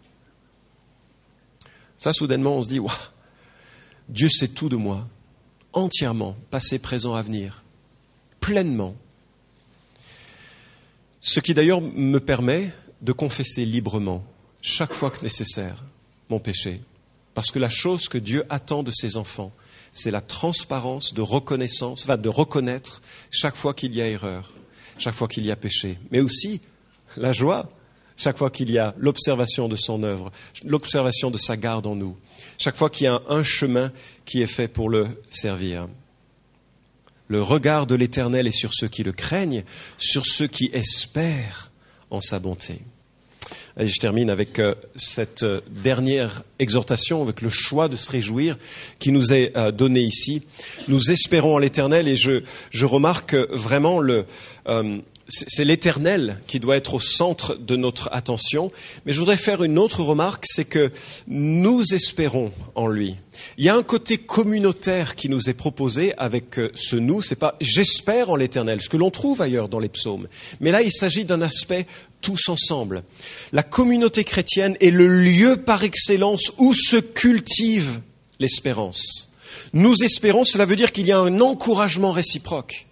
Ça, 1.99 2.15
soudainement, 2.15 2.57
on 2.57 2.63
se 2.63 2.69
dit 2.69 2.81
Dieu 4.09 4.31
sait 4.31 4.49
tout 4.49 4.71
de 4.71 4.77
moi. 4.77 5.07
entièrement, 5.75 6.37
passé, 6.51 6.79
présent, 6.79 7.15
avenir, 7.15 7.65
pleinement. 8.41 8.95
Ce 11.29 11.41
qui 11.41 11.55
d'ailleurs 11.55 11.81
me 11.81 12.21
permet 12.21 12.71
de 13.03 13.11
confesser 13.11 13.65
librement, 13.65 14.25
chaque 14.63 14.93
fois 14.93 15.11
que 15.11 15.25
nécessaire, 15.25 15.83
mon 16.29 16.39
péché. 16.39 16.81
Parce 17.35 17.51
que 17.51 17.59
la 17.59 17.69
chose 17.69 18.09
que 18.09 18.17
Dieu 18.17 18.45
attend 18.49 18.85
de 18.85 18.93
ses 18.93 19.17
enfants, 19.17 19.51
c'est 19.91 20.13
la 20.13 20.21
transparence 20.21 21.15
de 21.15 21.23
reconnaissance, 21.23 22.05
enfin 22.05 22.17
de 22.17 22.29
reconnaître 22.29 23.03
chaque 23.33 23.57
fois 23.57 23.75
qu'il 23.75 23.93
y 23.93 24.01
a 24.01 24.07
erreur, 24.07 24.53
chaque 24.99 25.17
fois 25.17 25.27
qu'il 25.27 25.45
y 25.45 25.51
a 25.51 25.57
péché, 25.57 25.99
mais 26.13 26.21
aussi 26.21 26.61
la 27.17 27.33
joie 27.33 27.69
chaque 28.17 28.39
fois 28.39 28.49
qu'il 28.49 28.71
y 28.71 28.79
a 28.79 28.95
l'observation 28.97 29.69
de 29.69 29.75
son 29.75 30.05
œuvre, 30.05 30.31
l'observation 30.65 31.33
de 31.33 31.39
sa 31.39 31.57
garde 31.57 31.89
en 31.89 31.97
nous, 31.97 32.17
chaque 32.57 32.77
fois 32.77 32.89
qu'il 32.89 33.05
y 33.05 33.09
a 33.09 33.21
un 33.29 33.43
chemin 33.43 33.91
qui 34.25 34.43
est 34.43 34.47
fait 34.47 34.69
pour 34.69 34.89
le 34.89 35.09
servir. 35.29 35.89
Le 37.29 37.43
regard 37.43 37.87
de 37.87 37.95
l'Éternel 37.95 38.47
est 38.47 38.53
sur 38.53 38.73
ceux 38.73 38.89
qui 38.89 39.03
le 39.03 39.13
craignent, 39.13 39.65
sur 39.99 40.27
ceux 40.27 40.47
qui 40.47 40.71
espèrent 40.73 41.71
en 42.11 42.21
sa 42.21 42.39
bonté. 42.39 42.81
Et 43.79 43.87
je 43.87 43.99
termine 43.99 44.31
avec 44.31 44.59
euh, 44.59 44.75
cette 44.95 45.43
euh, 45.43 45.61
dernière 45.69 46.43
exhortation, 46.59 47.23
avec 47.23 47.43
le 47.43 47.51
choix 47.51 47.89
de 47.89 47.97
se 47.97 48.11
réjouir 48.11 48.57
qui 48.99 49.13
nous 49.13 49.35
est 49.35 49.55
euh, 49.57 49.71
donné 49.71 50.01
ici. 50.01 50.43
Nous 50.89 51.11
espérons 51.11 51.57
en 51.57 51.59
l'Éternel 51.59 52.09
et 52.09 52.17
je, 52.17 52.43
je, 52.71 52.87
remarque 52.87 53.35
vraiment 53.35 54.01
le, 54.01 54.25
c'est 55.29 55.65
l'éternel 55.65 56.41
qui 56.47 56.61
doit 56.61 56.77
être 56.77 56.95
au 56.95 57.01
centre 57.01 57.57
de 57.57 57.77
notre 57.77 58.09
attention. 58.13 58.71
Mais 59.05 59.13
je 59.13 59.19
voudrais 59.19 59.37
faire 59.37 59.63
une 59.63 59.79
autre 59.79 60.03
remarque, 60.03 60.45
c'est 60.47 60.65
que 60.65 60.93
nous 61.27 61.83
espérons 61.93 62.53
en 62.75 62.87
lui. 62.87 63.17
Il 63.59 63.65
y 63.65 63.69
a 63.69 63.75
un 63.75 63.83
côté 63.83 64.19
communautaire 64.19 65.15
qui 65.15 65.29
nous 65.29 65.51
est 65.51 65.55
proposé 65.55 66.15
avec 66.17 66.59
euh, 66.59 66.71
ce 66.75 66.97
nous. 66.97 67.23
C'est 67.23 67.37
pas 67.37 67.57
j'espère 67.61 68.31
en 68.31 68.37
l'éternel, 68.37 68.81
ce 68.81 68.89
que 68.89 68.97
l'on 68.97 69.11
trouve 69.11 69.43
ailleurs 69.43 69.69
dans 69.69 69.79
les 69.79 69.89
psaumes. 69.89 70.29
Mais 70.61 70.71
là, 70.71 70.83
il 70.83 70.93
s'agit 70.93 71.25
d'un 71.25 71.43
aspect 71.43 71.87
tous 72.21 72.49
ensemble. 72.49 73.03
La 73.53 73.63
communauté 73.63 74.25
chrétienne 74.25 74.77
est 74.81 74.91
le 74.91 75.07
lieu 75.07 75.57
par 75.57 75.85
excellence 75.85 76.53
où 76.59 76.73
se 76.73 76.97
cultive 76.97 78.01
l'espérance. 78.39 79.29
Nous 79.73 80.03
espérons, 80.03 80.45
cela 80.45 80.65
veut 80.65 80.77
dire 80.77 80.93
qu'il 80.93 81.07
y 81.07 81.13
a 81.13 81.19
un 81.19 81.41
encouragement 81.41 82.13
réciproque. 82.13 82.86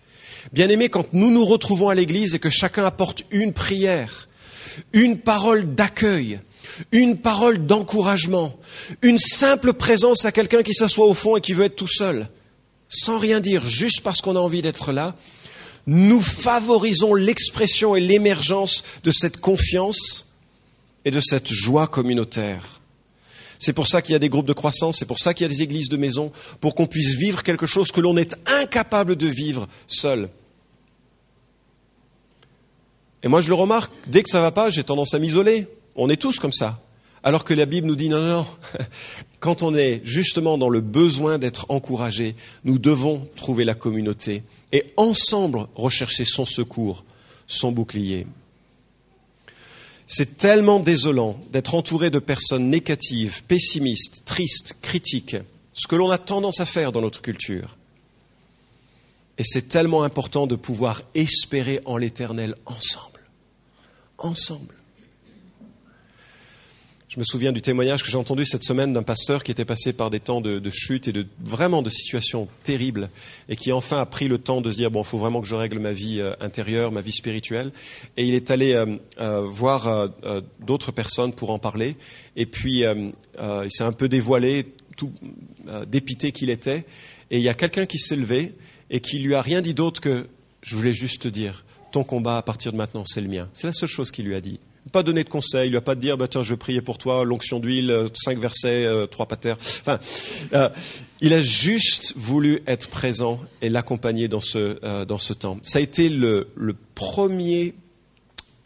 Bien 0.53 0.69
aimé, 0.69 0.89
quand 0.89 1.13
nous 1.13 1.31
nous 1.31 1.45
retrouvons 1.45 1.89
à 1.89 1.95
l'église 1.95 2.35
et 2.35 2.39
que 2.39 2.51
chacun 2.51 2.85
apporte 2.85 3.25
une 3.31 3.53
prière, 3.53 4.29
une 4.93 5.19
parole 5.19 5.75
d'accueil, 5.75 6.41
une 6.93 7.19
parole 7.19 7.65
d'encouragement, 7.67 8.59
une 9.03 9.19
simple 9.19 9.73
présence 9.73 10.25
à 10.25 10.33
quelqu'un 10.33 10.63
qui 10.63 10.75
s'assoit 10.75 11.07
au 11.07 11.15
fond 11.15 11.37
et 11.37 11.41
qui 11.41 11.53
veut 11.53 11.65
être 11.65 11.77
tout 11.77 11.89
seul, 11.89 12.29
sans 12.89 13.19
rien 13.19 13.41
dire, 13.41 13.65
juste 13.65 14.01
parce 14.03 14.21
qu'on 14.21 14.37
a 14.37 14.41
envie 14.41 14.63
d'être 14.63 14.93
là, 14.93 15.17
nous 15.87 16.21
favorisons 16.21 17.15
l'expression 17.15 17.95
et 17.95 18.01
l'émergence 18.01 18.85
de 19.03 19.11
cette 19.11 19.39
confiance 19.39 20.27
et 21.05 21.11
de 21.11 21.21
cette 21.21 21.53
joie 21.53 21.87
communautaire. 21.87 22.81
C'est 23.65 23.73
pour 23.73 23.89
ça 23.89 24.03
qu'il 24.03 24.13
y 24.13 24.17
a 24.17 24.19
des 24.19 24.29
groupes 24.29 24.45
de 24.45 24.53
croissance, 24.53 24.99
c'est 24.99 25.07
pour 25.07 25.19
ça 25.19 25.33
qu'il 25.33 25.45
y 25.45 25.47
a 25.47 25.49
des 25.49 25.63
églises 25.63 25.89
de 25.89 25.97
maison, 25.97 26.33
pour 26.61 26.75
qu'on 26.75 26.87
puisse 26.87 27.15
vivre 27.15 27.43
quelque 27.43 27.65
chose 27.65 27.93
que 27.93 28.03
l'on 28.03 28.15
est 28.19 28.37
incapable 28.45 29.17
de 29.17 29.27
vivre 29.27 29.67
seul. 29.87 30.29
Et 33.23 33.29
moi, 33.29 33.41
je 33.41 33.49
le 33.49 33.55
remarque, 33.55 33.91
dès 34.07 34.23
que 34.23 34.29
ça 34.29 34.43
va 34.43 34.51
pas, 34.51 34.69
j'ai 34.69 34.85
tendance 34.85 35.15
à 35.15 35.19
m'isoler. 35.19 35.67
On 35.97 36.11
est 36.11 36.21
tous 36.21 36.39
comme 36.39 36.53
ça. 36.53 36.79
Alors 37.23 37.43
que 37.43 37.55
la 37.55 37.65
Bible 37.65 37.87
nous 37.87 37.97
dit 37.97 38.11
non, 38.11 38.21
non, 38.21 38.29
non. 38.43 38.47
Quand 39.41 39.63
on 39.63 39.75
est 39.75 40.03
justement 40.05 40.59
dans 40.59 40.69
le 40.69 40.83
besoin 40.83 41.39
d'être 41.39 41.65
encouragé, 41.71 42.37
nous 42.65 42.79
devons 42.79 43.27
trouver 43.35 43.65
la 43.65 43.75
communauté 43.75 44.43
et 44.73 44.93
ensemble 44.99 45.69
rechercher 45.75 46.27
son 46.27 46.45
secours, 46.45 47.03
son 47.47 47.73
bouclier. 47.73 48.27
C'est 50.07 50.37
tellement 50.37 50.81
désolant 50.81 51.41
d'être 51.51 51.75
entouré 51.75 52.11
de 52.11 52.19
personnes 52.19 52.69
négatives, 52.69 53.43
pessimistes, 53.45 54.23
tristes, 54.25 54.77
critiques, 54.83 55.37
ce 55.73 55.87
que 55.87 55.97
l'on 55.97 56.11
a 56.11 56.19
tendance 56.19 56.61
à 56.61 56.67
faire 56.67 56.93
dans 56.93 57.01
notre 57.01 57.23
culture. 57.23 57.77
Et 59.39 59.45
c'est 59.45 59.69
tellement 59.69 60.03
important 60.03 60.47
de 60.47 60.57
pouvoir 60.57 61.03
espérer 61.15 61.81
en 61.87 61.97
l'Éternel 61.97 62.55
ensemble 62.67 63.15
ensemble. 64.19 64.75
Je 67.15 67.21
me 67.21 67.25
souviens 67.25 67.53
du 67.53 67.63
témoignage 67.63 68.03
que 68.03 68.11
j'ai 68.11 68.17
entendu 68.17 68.45
cette 68.45 68.65
semaine 68.65 68.93
d'un 68.93 69.05
pasteur 69.05 69.45
qui 69.45 69.53
était 69.53 69.65
passé 69.65 69.93
par 69.93 70.11
des 70.11 70.19
temps 70.19 70.41
de, 70.41 70.71
chute 70.71 71.07
et 71.07 71.13
de 71.13 71.25
vraiment 71.39 71.81
de 71.81 71.89
situations 71.89 72.49
terribles 72.65 73.09
et 73.49 73.55
qui 73.55 73.71
enfin 73.71 74.01
a 74.01 74.07
pris 74.07 74.27
le 74.27 74.39
temps 74.39 74.61
de 74.61 74.73
se 74.73 74.79
dire 74.79 74.91
bon, 74.91 75.03
il 75.03 75.07
faut 75.07 75.19
vraiment 75.19 75.41
que 75.41 75.47
je 75.47 75.55
règle 75.55 75.79
ma 75.79 75.93
vie 75.93 76.19
euh, 76.21 76.35
intérieure, 76.41 76.91
ma 76.91 77.03
vie 77.03 77.13
spirituelle. 77.13 77.71
Et 78.17 78.25
il 78.25 78.35
est 78.35 78.51
allé 78.51 78.73
euh, 78.73 78.97
euh, 79.21 79.43
voir 79.43 80.09
d'autres 80.59 80.91
personnes 80.91 81.33
pour 81.33 81.51
en 81.51 81.61
parler. 81.61 81.97
Et 82.35 82.47
puis 82.47 82.83
il 82.83 83.71
s'est 83.71 83.85
un 83.85 83.93
peu 83.93 84.09
dévoilé, 84.09 84.67
tout 84.97 85.13
dépité 85.87 86.33
qu'il 86.33 86.51
était. 86.51 86.85
Et 87.31 87.37
il 87.37 87.45
y 87.45 87.49
a 87.49 87.55
quelqu'un 87.55 87.87
qui 87.87 88.01
s'est 88.01 88.17
levé 88.17 88.55
et 88.91 88.99
qui 88.99 89.21
lui 89.21 89.37
a 89.37 89.41
rien 89.41 89.63
dit 89.63 89.75
d'autre 89.75 90.01
que 90.01 90.27
je 90.63 90.75
voulais 90.75 90.93
juste 90.93 91.23
te 91.23 91.29
dire 91.29 91.65
ton 91.93 92.03
combat 92.03 92.39
à 92.39 92.43
partir 92.43 92.73
de 92.73 92.77
maintenant, 92.77 93.05
c'est 93.07 93.21
le 93.21 93.29
mien. 93.29 93.49
C'est 93.53 93.69
la 93.69 93.73
seule 93.73 93.89
chose 93.89 94.11
qu'il 94.11 94.25
lui 94.25 94.35
a 94.35 94.41
dit. 94.41 94.59
Pas 94.93 95.03
donné 95.03 95.25
de 95.25 95.29
conseil, 95.29 95.69
il 95.69 95.71
lui 95.71 95.79
a 95.79 95.81
pas 95.81 95.95
dire, 95.95 96.19
bah, 96.19 96.29
tiens, 96.29 96.43
je 96.43 96.51
vais 96.51 96.59
prier 96.59 96.83
pour 96.83 96.99
toi, 96.99 97.25
l'onction 97.25 97.59
d'huile, 97.59 97.91
euh, 97.91 98.09
cinq 98.15 98.39
versets, 98.39 98.85
euh, 98.85 99.07
trois 99.07 99.27
patères. 99.27 99.57
Enfin, 99.61 99.99
euh, 100.53 100.69
il 101.21 101.33
a 101.33 101.41
juste 101.41 102.13
voulu 102.17 102.63
être 102.67 102.89
présent 102.89 103.41
et 103.63 103.71
l'accompagner 103.71 104.29
dans 104.29 104.41
ce, 104.41 105.05
dans 105.05 105.19
ce 105.19 105.33
temps. 105.33 105.59
Ça 105.63 105.79
a 105.79 105.83
été 105.83 106.11
le, 106.11 106.49
le 106.55 106.77
premier 106.95 107.75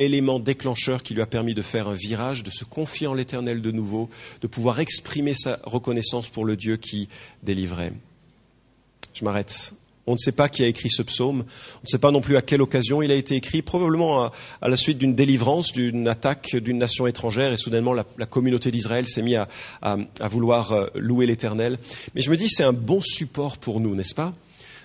élément 0.00 0.40
déclencheur 0.40 1.02
qui 1.02 1.14
lui 1.14 1.22
a 1.22 1.26
permis 1.26 1.54
de 1.54 1.62
faire 1.62 1.88
un 1.88 1.94
virage, 1.94 2.42
de 2.42 2.50
se 2.50 2.64
confier 2.64 3.06
en 3.06 3.14
l'éternel 3.14 3.62
de 3.62 3.70
nouveau, 3.70 4.08
de 4.40 4.46
pouvoir 4.46 4.80
exprimer 4.80 5.34
sa 5.34 5.60
reconnaissance 5.64 6.28
pour 6.28 6.44
le 6.44 6.56
Dieu 6.56 6.76
qui 6.76 7.08
délivrait. 7.42 7.92
Je 9.14 9.24
m'arrête 9.24 9.72
on 10.08 10.12
ne 10.12 10.18
sait 10.18 10.32
pas 10.32 10.48
qui 10.48 10.64
a 10.64 10.66
écrit 10.66 10.88
ce 10.90 11.02
psaume. 11.02 11.44
On 11.76 11.82
ne 11.84 11.88
sait 11.88 11.98
pas 11.98 12.10
non 12.10 12.20
plus 12.20 12.36
à 12.36 12.42
quelle 12.42 12.62
occasion 12.62 13.02
il 13.02 13.10
a 13.10 13.14
été 13.14 13.36
écrit, 13.36 13.62
probablement 13.62 14.24
à, 14.62 14.68
la 14.68 14.76
suite 14.76 14.98
d'une 14.98 15.14
délivrance, 15.14 15.72
d'une 15.72 16.08
attaque 16.08 16.56
d'une 16.56 16.78
nation 16.78 17.06
étrangère, 17.06 17.52
et 17.52 17.56
soudainement 17.56 17.92
la, 17.92 18.26
communauté 18.26 18.70
d'Israël 18.70 19.06
s'est 19.06 19.22
mise 19.22 19.38
à, 19.82 19.96
vouloir 20.28 20.72
euh, 20.72 20.86
louer 20.94 21.26
l'Éternel. 21.26 21.78
Mais 22.14 22.20
je 22.20 22.30
me 22.30 22.36
dis, 22.36 22.48
c'est 22.48 22.64
un 22.64 22.72
bon 22.72 23.00
support 23.00 23.58
pour 23.58 23.80
nous, 23.80 23.94
n'est-ce 23.94 24.14
pas 24.14 24.32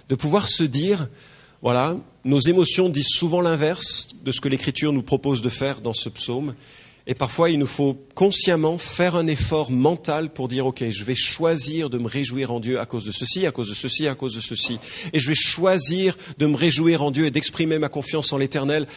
De 0.10 0.16
pouvoir 0.16 0.50
se 0.50 0.64
dire, 0.64 1.08
voilà, 1.62 1.96
nos 2.26 2.40
émotions 2.40 2.90
disent 2.90 3.08
souvent 3.10 3.42
l'inverse 3.42 4.10
de 4.24 4.32
ce 4.32 4.42
que 4.42 4.50
l'Écriture 4.50 4.92
nous 4.92 5.04
propose 5.04 5.42
de 5.42 5.50
faire 5.50 5.80
dans 5.80 5.94
ce 5.94 6.10
psaume. 6.10 6.54
Et 7.06 7.16
parfois, 7.16 7.50
il 7.50 7.60
nous 7.60 7.68
faut 7.68 7.98
consciemment 8.16 8.78
faire 8.78 9.16
un 9.16 9.28
effort 9.28 9.72
mental 9.72 10.32
pour 10.32 10.48
dire, 10.48 10.66
OK, 10.66 10.86
je 10.90 11.04
vais 11.04 11.16
choisir 11.16 11.90
de 11.90 11.98
me 11.98 12.08
réjouir 12.08 12.54
en 12.54 12.62
Dieu 12.62 12.80
à 12.80 12.86
cause 12.86 13.04
de 13.04 13.12
ceci, 13.12 13.46
à 13.46 13.52
cause 13.52 13.68
de 13.68 13.74
ceci, 13.74 14.08
à 14.08 14.16
cause 14.16 14.36
de 14.36 14.40
ceci. 14.40 14.80
Et 15.12 15.20
je 15.20 15.28
vais 15.28 15.36
choisir 15.36 16.16
de 16.38 16.46
me 16.46 16.56
réjouir 16.56 17.04
en 17.04 17.12
Dieu 17.12 17.26
et 17.26 17.32
d'exprimer 17.32 17.78
ma 17.78 17.90
confiance 17.90 18.32
en 18.32 18.38
l'Éternel 18.38 18.88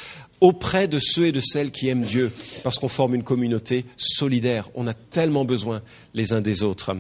auprès 0.41 0.87
de 0.87 1.01
ceux 1.01 1.27
et 1.27 1.33
de 1.33 1.41
celles 1.41 1.73
qui 1.73 1.89
aiment 1.89 2.05
Dieu, 2.05 2.31
parce 2.63 2.79
qu'on 2.79 2.89
forme 2.89 3.17
une 3.17 3.25
communauté 3.25 3.85
solidaire. 3.97 4.69
On 4.77 4.87
a 4.87 4.95
tellement 4.95 5.45
besoin 5.45 5.83
les 6.15 6.33
uns 6.33 6.41
des 6.41 6.63
autres. 6.63 6.95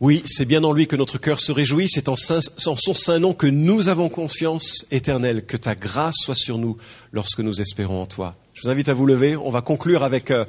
Oui, 0.00 0.22
c'est 0.24 0.46
bien 0.46 0.64
en 0.64 0.72
lui 0.72 0.86
que 0.86 0.96
notre 0.96 1.18
cœur 1.18 1.40
se 1.40 1.52
réjouit, 1.52 1.88
c'est 1.88 2.08
en, 2.08 2.14
en, 2.14 2.76
son 2.76 2.94
saint 2.94 3.18
nom 3.18 3.34
que 3.34 3.46
nous 3.46 3.88
avons 3.88 4.08
confiance 4.08 4.86
éternelle, 4.90 5.44
que 5.44 5.58
ta 5.58 5.74
grâce 5.74 6.16
soit 6.16 6.34
sur 6.34 6.56
nous 6.56 6.78
lorsque 7.12 7.40
nous 7.40 7.60
espérons 7.60 8.02
en 8.02 8.06
toi. 8.06 8.36
Je 8.54 8.62
vous 8.62 8.70
invite 8.70 8.90
à 8.90 8.94
vous 8.94 9.06
lever. 9.06 9.34
On 9.34 9.48
va 9.48 9.62
conclure 9.62 10.04
avec 10.04 10.30
euh, 10.30 10.44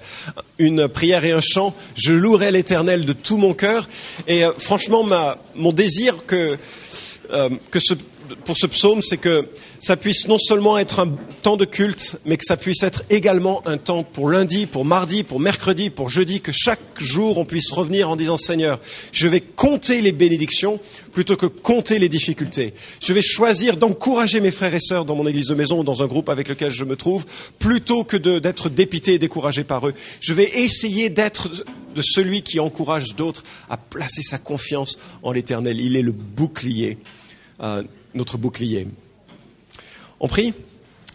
une 0.58 0.90
prière 0.90 1.24
et 1.24 1.32
un 1.32 1.40
chant. 1.42 1.74
Je 1.96 2.12
louerai 2.12 2.52
l'Éternel 2.52 3.06
de 3.06 3.14
tout 3.14 3.38
mon 3.38 3.54
cœur. 3.54 3.88
Et 4.28 4.44
euh, 4.44 4.52
franchement, 4.58 5.08
mon 5.56 5.72
désir 5.72 6.26
que, 6.26 6.58
euh, 7.32 7.50
que 7.72 7.80
ce, 7.82 7.94
pour 8.46 8.58
ce 8.58 8.68
psaume, 8.68 9.02
c'est 9.02 9.18
que 9.18 9.48
ça 9.80 9.98
puisse 9.98 10.28
non 10.28 10.38
seulement 10.38 10.78
être 10.78 11.00
un 11.00 11.16
temps 11.42 11.58
de 11.58 11.66
culte, 11.66 12.18
mais 12.26 12.38
que 12.38 12.46
ça 12.46 12.58
puisse 12.58 12.84
être 12.84 13.04
également 13.10 13.62
un 13.68 13.78
temps 13.78 14.04
pour 14.04 14.30
lundi, 14.30 14.66
pour 14.66 14.86
mardi, 14.86 15.24
pour 15.24 15.40
mercredi, 15.40 15.90
pour 15.90 16.10
jeudi, 16.10 16.42
que 16.42 16.52
chaque 16.52 16.80
jour 17.00 17.38
on 17.38 17.46
puisse 17.46 17.72
revenir 17.72 18.10
en 18.10 18.16
disant 18.16 18.38
Seigneur, 18.38 18.80
je 19.12 19.28
vais 19.28 19.42
compter 19.42 20.02
les 20.02 20.12
bénédictions 20.12 20.80
plutôt 21.14 21.36
que 21.36 21.46
compter 21.46 22.00
les 22.00 22.10
difficultés. 22.10 22.74
Je 23.02 23.14
vais 23.14 23.22
choisir 23.22 23.78
d'encourager 23.78 24.40
mes 24.40 24.52
frères 24.52 24.74
et 24.74 24.80
sœurs 24.80 25.06
dans 25.06 25.16
mon 25.16 25.28
église 25.28 25.48
de 25.48 25.56
maison 25.56 25.80
ou 25.80 25.84
dans 25.84 26.02
un 26.02 26.08
groupe 26.08 26.30
avec 26.30 26.48
lequel 26.48 26.72
je 26.72 26.84
me 26.84 26.96
trouve, 26.96 27.26
plutôt 27.60 28.04
que 28.04 28.18
d'être 28.18 28.70
dépité 28.70 29.14
et 29.14 29.20
découragé 29.20 29.64
par 29.64 29.88
eux. 29.88 29.94
Je 30.22 30.34
vais 30.34 30.50
essayer 30.56 31.10
d'être 31.10 31.50
de 31.94 32.02
celui 32.02 32.42
qui 32.42 32.60
encourage 32.60 33.16
d'autres 33.16 33.44
à 33.70 33.78
placer 33.78 34.22
sa 34.22 34.38
confiance 34.38 34.98
en 35.22 35.32
l'éternel. 35.32 35.80
Il 35.80 35.96
est 35.96 36.02
le 36.02 36.12
bouclier, 36.12 36.98
euh, 37.62 37.84
notre 38.14 38.38
bouclier. 38.38 38.88
On 40.20 40.28
prie 40.28 40.54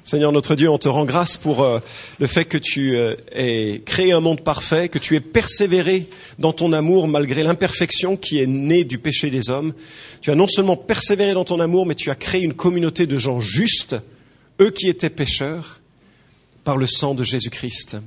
Seigneur 0.08 0.32
notre 0.32 0.54
Dieu, 0.54 0.70
on 0.70 0.78
te 0.78 0.88
rend 0.88 1.04
grâce 1.04 1.36
pour 1.36 1.62
euh, 1.62 1.80
le 2.18 2.26
fait 2.26 2.46
que 2.46 2.56
tu 2.56 2.96
euh, 2.96 3.14
aies 3.30 3.82
créé 3.84 4.12
un 4.12 4.20
monde 4.20 4.40
parfait, 4.40 4.88
que 4.88 4.98
tu 4.98 5.14
aies 5.16 5.20
persévéré 5.20 6.08
dans 6.38 6.54
ton 6.54 6.72
amour 6.72 7.06
malgré 7.08 7.42
l'imperfection 7.42 8.16
qui 8.16 8.40
est 8.40 8.46
née 8.46 8.84
du 8.84 8.96
péché 8.96 9.28
des 9.28 9.50
hommes. 9.50 9.74
Tu 10.22 10.30
as 10.30 10.34
non 10.34 10.46
seulement 10.46 10.78
persévéré 10.78 11.34
dans 11.34 11.44
ton 11.44 11.60
amour, 11.60 11.84
mais 11.84 11.94
tu 11.94 12.10
as 12.10 12.14
créé 12.14 12.42
une 12.42 12.54
communauté 12.54 13.06
de 13.06 13.18
gens 13.18 13.38
justes, 13.38 13.96
eux 14.62 14.70
qui 14.70 14.88
étaient 14.88 15.10
pécheurs, 15.10 15.80
par 16.64 16.78
le 16.78 16.86
sang 16.86 17.14
de 17.14 17.22
Jésus-Christ. 17.22 17.98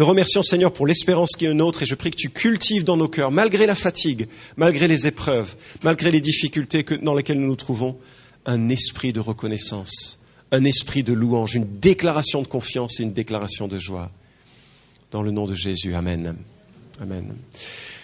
Te 0.00 0.04
remercions 0.04 0.42
Seigneur 0.42 0.72
pour 0.72 0.86
l'espérance 0.86 1.32
qui 1.32 1.44
est 1.44 1.52
nôtre 1.52 1.82
et 1.82 1.86
je 1.86 1.94
prie 1.94 2.10
que 2.10 2.16
tu 2.16 2.30
cultives 2.30 2.84
dans 2.84 2.96
nos 2.96 3.06
cœurs, 3.06 3.30
malgré 3.30 3.66
la 3.66 3.74
fatigue, 3.74 4.28
malgré 4.56 4.88
les 4.88 5.06
épreuves, 5.06 5.56
malgré 5.82 6.10
les 6.10 6.22
difficultés 6.22 6.86
dans 7.02 7.12
lesquelles 7.12 7.38
nous 7.38 7.46
nous 7.46 7.54
trouvons, 7.54 7.98
un 8.46 8.70
esprit 8.70 9.12
de 9.12 9.20
reconnaissance 9.20 10.18
un 10.52 10.64
esprit 10.64 11.02
de 11.02 11.12
louange, 11.12 11.54
une 11.54 11.78
déclaration 11.80 12.40
de 12.40 12.46
confiance 12.46 12.98
et 12.98 13.02
une 13.02 13.12
déclaration 13.12 13.68
de 13.68 13.78
joie. 13.78 14.08
Dans 15.10 15.20
le 15.20 15.32
nom 15.32 15.44
de 15.44 15.54
Jésus, 15.54 15.94
Amen. 15.94 16.34
Amen. 16.98 17.34